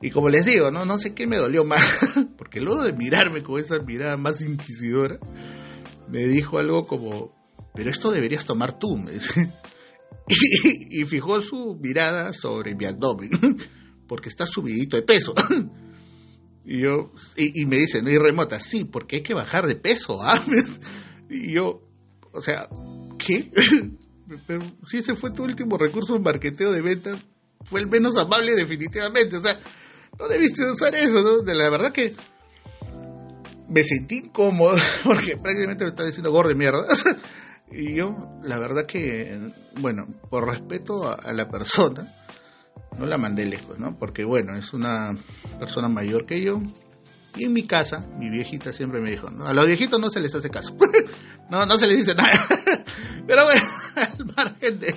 Y 0.00 0.10
como 0.10 0.28
les 0.28 0.44
digo, 0.44 0.70
no, 0.70 0.84
no 0.84 0.98
sé 0.98 1.14
qué 1.14 1.26
me 1.26 1.36
dolió 1.36 1.64
más, 1.64 1.98
porque 2.38 2.60
luego 2.60 2.84
de 2.84 2.92
mirarme 2.92 3.42
con 3.42 3.58
esa 3.58 3.78
mirada 3.78 4.16
más 4.16 4.42
inquisidora, 4.42 5.18
me 6.08 6.26
dijo 6.26 6.58
algo 6.58 6.86
como, 6.86 7.34
pero 7.74 7.90
esto 7.90 8.10
deberías 8.10 8.44
tomar 8.44 8.78
tú, 8.78 8.96
me 8.96 9.12
dice. 9.12 9.50
Y, 10.28 11.04
fijó 11.04 11.40
su 11.40 11.78
mirada 11.80 12.32
sobre 12.32 12.74
mi 12.74 12.84
abdomen, 12.84 13.30
porque 14.08 14.28
está 14.28 14.44
subidito 14.44 14.96
de 14.96 15.02
peso. 15.02 15.32
Y 16.64 16.80
yo, 16.80 17.12
y, 17.36 17.64
me 17.66 17.76
dice, 17.76 18.02
no 18.02 18.08
hay 18.08 18.18
remota, 18.18 18.58
sí, 18.58 18.84
porque 18.84 19.16
hay 19.16 19.22
que 19.22 19.34
bajar 19.34 19.68
de 19.68 19.76
peso, 19.76 20.20
¿ah? 20.20 20.44
Y 21.30 21.52
yo, 21.52 21.80
o 22.32 22.40
sea, 22.40 22.68
¿qué? 23.18 23.52
Pero 24.48 24.62
si 24.84 24.98
ese 24.98 25.14
fue 25.14 25.30
tu 25.30 25.44
último 25.44 25.78
recurso 25.78 26.16
en 26.16 26.22
marketeo 26.22 26.72
de 26.72 26.82
venta, 26.82 27.16
fue 27.64 27.80
el 27.80 27.88
menos 27.88 28.16
amable 28.16 28.52
definitivamente, 28.56 29.36
o 29.36 29.40
sea, 29.40 29.58
no 30.18 30.28
debiste 30.28 30.68
usar 30.68 30.94
eso, 30.94 31.22
¿no? 31.22 31.42
De 31.42 31.54
la 31.54 31.70
verdad 31.70 31.92
que 31.92 32.14
me 33.68 33.82
sentí 33.82 34.16
incómodo, 34.16 34.76
porque 35.04 35.36
prácticamente 35.36 35.84
me 35.84 35.90
estaba 35.90 36.06
diciendo 36.06 36.30
gorro 36.30 36.48
de 36.48 36.54
mierda. 36.54 36.86
Y 37.68 37.96
yo, 37.96 38.16
la 38.44 38.60
verdad 38.60 38.86
que, 38.86 39.40
bueno, 39.80 40.06
por 40.30 40.46
respeto 40.46 41.10
a, 41.10 41.32
la 41.32 41.48
persona, 41.48 42.06
no 42.96 43.06
la 43.06 43.18
mandé 43.18 43.44
lejos, 43.44 43.76
¿no? 43.80 43.98
Porque, 43.98 44.22
bueno, 44.24 44.54
es 44.54 44.72
una 44.72 45.10
persona 45.58 45.88
mayor 45.88 46.26
que 46.26 46.40
yo. 46.40 46.62
Y 47.34 47.44
en 47.44 47.52
mi 47.52 47.66
casa, 47.66 48.06
mi 48.18 48.30
viejita 48.30 48.72
siempre 48.72 49.00
me 49.00 49.10
dijo, 49.10 49.30
¿no? 49.30 49.46
a 49.46 49.52
los 49.52 49.66
viejitos 49.66 49.98
no 49.98 50.10
se 50.10 50.20
les 50.20 50.32
hace 50.36 50.48
caso. 50.48 50.76
no, 51.50 51.66
no 51.66 51.76
se 51.76 51.88
les 51.88 51.96
dice 51.98 52.14
nada. 52.14 52.40
Pero 53.26 53.44
bueno, 53.44 53.62
al 53.96 54.26
margen 54.36 54.78
de, 54.78 54.94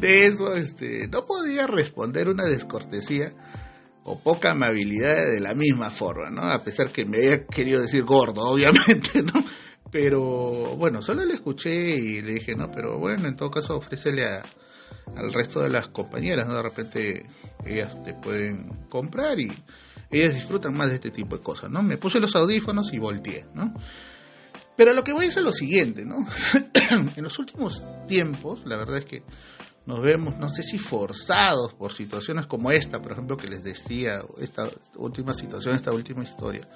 de 0.00 0.26
eso, 0.26 0.56
este, 0.56 1.06
no 1.06 1.24
podía 1.24 1.68
responder 1.68 2.28
una 2.28 2.46
descortesía 2.46 3.32
o 4.04 4.18
poca 4.18 4.50
amabilidad 4.50 5.30
de 5.32 5.40
la 5.40 5.54
misma 5.54 5.90
forma, 5.90 6.30
¿no? 6.30 6.42
A 6.42 6.62
pesar 6.62 6.90
que 6.90 7.04
me 7.04 7.18
había 7.18 7.46
querido 7.46 7.80
decir 7.80 8.04
gordo, 8.04 8.42
obviamente, 8.50 9.22
¿no? 9.22 9.44
Pero 9.90 10.76
bueno, 10.76 11.02
solo 11.02 11.24
le 11.24 11.34
escuché 11.34 11.70
y 11.70 12.22
le 12.22 12.34
dije, 12.34 12.54
no, 12.54 12.70
pero 12.70 12.98
bueno, 12.98 13.28
en 13.28 13.36
todo 13.36 13.50
caso 13.50 13.76
ofrécele 13.76 14.26
a, 14.26 14.42
al 15.16 15.32
resto 15.32 15.60
de 15.60 15.68
las 15.68 15.88
compañeras, 15.88 16.48
¿no? 16.48 16.54
De 16.54 16.62
repente 16.62 17.26
ellas 17.64 18.02
te 18.02 18.14
pueden 18.14 18.86
comprar 18.88 19.38
y 19.38 19.52
ellas 20.10 20.34
disfrutan 20.34 20.76
más 20.76 20.88
de 20.88 20.96
este 20.96 21.10
tipo 21.10 21.36
de 21.36 21.42
cosas, 21.42 21.70
¿no? 21.70 21.82
Me 21.82 21.98
puse 21.98 22.20
los 22.20 22.34
audífonos 22.34 22.92
y 22.92 22.98
volteé, 22.98 23.46
¿no? 23.54 23.74
Pero 24.76 24.94
lo 24.94 25.04
que 25.04 25.12
voy 25.12 25.26
es 25.26 25.36
lo 25.36 25.52
siguiente, 25.52 26.04
¿no? 26.04 26.26
en 27.16 27.22
los 27.22 27.38
últimos 27.38 27.86
tiempos, 28.06 28.62
la 28.64 28.76
verdad 28.78 28.96
es 28.96 29.04
que 29.04 29.22
nos 29.86 30.00
vemos, 30.00 30.36
no 30.38 30.48
sé 30.48 30.62
si 30.62 30.78
forzados 30.78 31.74
por 31.74 31.92
situaciones 31.92 32.46
como 32.46 32.70
esta, 32.70 33.00
por 33.00 33.12
ejemplo, 33.12 33.36
que 33.36 33.48
les 33.48 33.64
decía, 33.64 34.22
esta 34.38 34.68
última 34.96 35.32
situación, 35.32 35.74
esta 35.74 35.92
última 35.92 36.22
historia, 36.22 36.68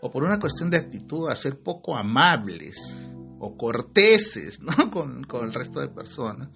o 0.00 0.10
por 0.10 0.24
una 0.24 0.38
cuestión 0.38 0.68
de 0.68 0.76
actitud 0.76 1.28
a 1.28 1.36
ser 1.36 1.58
poco 1.60 1.96
amables 1.96 2.96
o 3.38 3.56
corteses 3.56 4.60
¿no? 4.60 4.90
con, 4.90 5.24
con 5.24 5.46
el 5.46 5.54
resto 5.54 5.80
de 5.80 5.88
personas, 5.88 6.48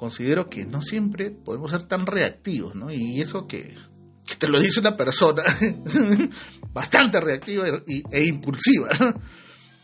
considero 0.00 0.48
que 0.48 0.64
no 0.64 0.80
siempre 0.80 1.30
podemos 1.30 1.70
ser 1.70 1.82
tan 1.82 2.06
reactivos, 2.06 2.74
¿no? 2.74 2.90
Y 2.90 3.20
eso 3.20 3.46
que, 3.46 3.76
te 4.38 4.48
lo 4.48 4.58
dice 4.58 4.80
una 4.80 4.96
persona 4.96 5.42
bastante 6.72 7.20
reactiva 7.20 7.66
e, 7.86 8.24
impulsiva, 8.24 8.88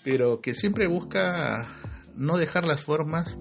pero 0.03 0.41
que 0.41 0.55
siempre 0.55 0.87
busca 0.87 1.69
no 2.15 2.39
dejar 2.39 2.65
las 2.65 2.81
formas 2.81 3.37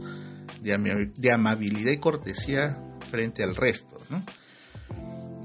de, 0.62 1.32
amabilidad 1.32 1.92
y 1.92 1.98
cortesía 1.98 2.78
frente 3.12 3.44
al 3.44 3.56
resto. 3.56 4.00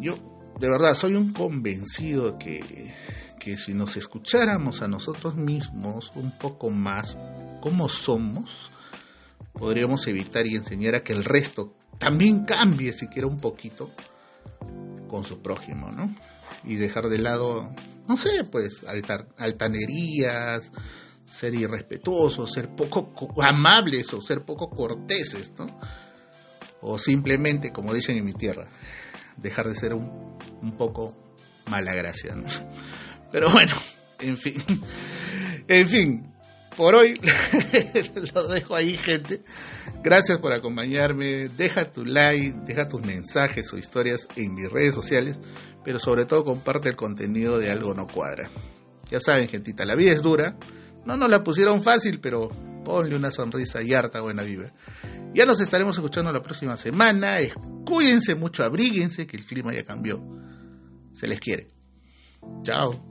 Yo, 0.01 0.15
de 0.59 0.69
verdad, 0.71 0.95
soy 0.95 1.15
un 1.15 1.33
convencido 1.33 2.39
que, 2.39 2.95
que 3.39 3.57
si 3.57 3.75
nos 3.75 3.97
escucháramos 3.97 4.83
a 4.83 4.89
nosotros 4.89 5.37
mismos 5.37 6.11
un 6.15 6.37
poco 6.39 6.71
más 6.71 7.19
como 7.61 7.89
somos, 7.89 8.71
podríamos 9.53 10.07
evitar 10.07 10.47
y 10.47 10.57
enseñar 10.57 10.95
a 10.95 11.03
que 11.03 11.13
el 11.13 11.25
resto 11.25 11.75
también 11.99 12.45
cambie 12.45 12.93
siquiera 12.93 13.29
un 13.29 13.37
poquito 13.37 13.91
con 15.09 15.25
su 15.25 15.43
prójimo, 15.43 15.91
¿no? 15.91 16.15
Y 16.65 16.77
dejar 16.77 17.09
de 17.09 17.19
lado, 17.19 17.71
no 18.09 18.17
sé, 18.17 18.31
pues 18.51 18.83
altanerías, 19.37 20.73
ser 21.31 21.55
irrespetuosos, 21.55 22.53
ser 22.53 22.75
poco 22.75 23.13
amables 23.41 24.13
o 24.15 24.21
ser 24.21 24.45
poco 24.45 24.69
corteses, 24.69 25.55
¿no? 25.57 25.81
O 26.83 26.99
simplemente, 26.99 27.71
como 27.71 27.95
dicen 27.95 28.17
en 28.17 28.25
mi 28.25 28.33
tierra, 28.33 28.69
dejar 29.37 29.69
de 29.69 29.77
ser 29.77 29.95
un, 29.95 30.37
un 30.61 30.77
poco 30.77 31.15
mala 31.69 31.95
gracia, 31.95 32.35
¿no? 32.35 32.49
Pero 33.31 33.51
bueno, 33.53 33.77
en 34.19 34.37
fin, 34.37 34.57
en 35.69 35.87
fin, 35.87 36.35
por 36.77 36.97
hoy 36.97 37.15
lo 38.35 38.49
dejo 38.49 38.75
ahí, 38.75 38.97
gente. 38.97 39.43
Gracias 40.03 40.39
por 40.39 40.53
acompañarme. 40.53 41.49
Deja 41.49 41.93
tu 41.93 42.05
like, 42.05 42.59
deja 42.65 42.89
tus 42.89 43.03
mensajes 43.03 43.73
o 43.73 43.79
historias 43.79 44.27
en 44.35 44.55
mis 44.55 44.71
redes 44.71 44.95
sociales, 44.95 45.39
pero 45.85 46.01
sobre 46.01 46.25
todo 46.25 46.43
comparte 46.43 46.89
el 46.89 46.97
contenido 46.97 47.59
de 47.59 47.71
Algo 47.71 47.95
No 47.95 48.09
Cuadra. 48.09 48.51
Ya 49.11 49.21
saben, 49.21 49.49
gentita, 49.49 49.85
la 49.85 49.95
vida 49.95 50.13
es 50.13 50.23
dura 50.23 50.57
no 51.05 51.17
nos 51.17 51.31
la 51.31 51.43
pusieron 51.43 51.83
fácil, 51.83 52.21
pero 52.21 52.49
ponle 52.85 53.17
una 53.17 53.31
sonrisa 53.31 53.83
y 53.83 53.95
harta 53.95 54.21
buena 54.21 54.43
vibra. 54.43 54.73
Ya 55.35 55.47
nos 55.47 55.61
estaremos 55.61 55.97
escuchando 55.97 56.31
la 56.31 56.43
próxima 56.43 56.77
semana. 56.77 57.37
Cuídense 57.85 58.35
mucho, 58.35 58.65
abríguense, 58.65 59.27
que 59.27 59.37
el 59.37 59.47
clima 59.47 59.73
ya 59.73 59.85
cambió. 59.85 60.21
Se 61.13 61.29
les 61.29 61.41
quiere. 61.41 61.69
Chao. 62.63 63.10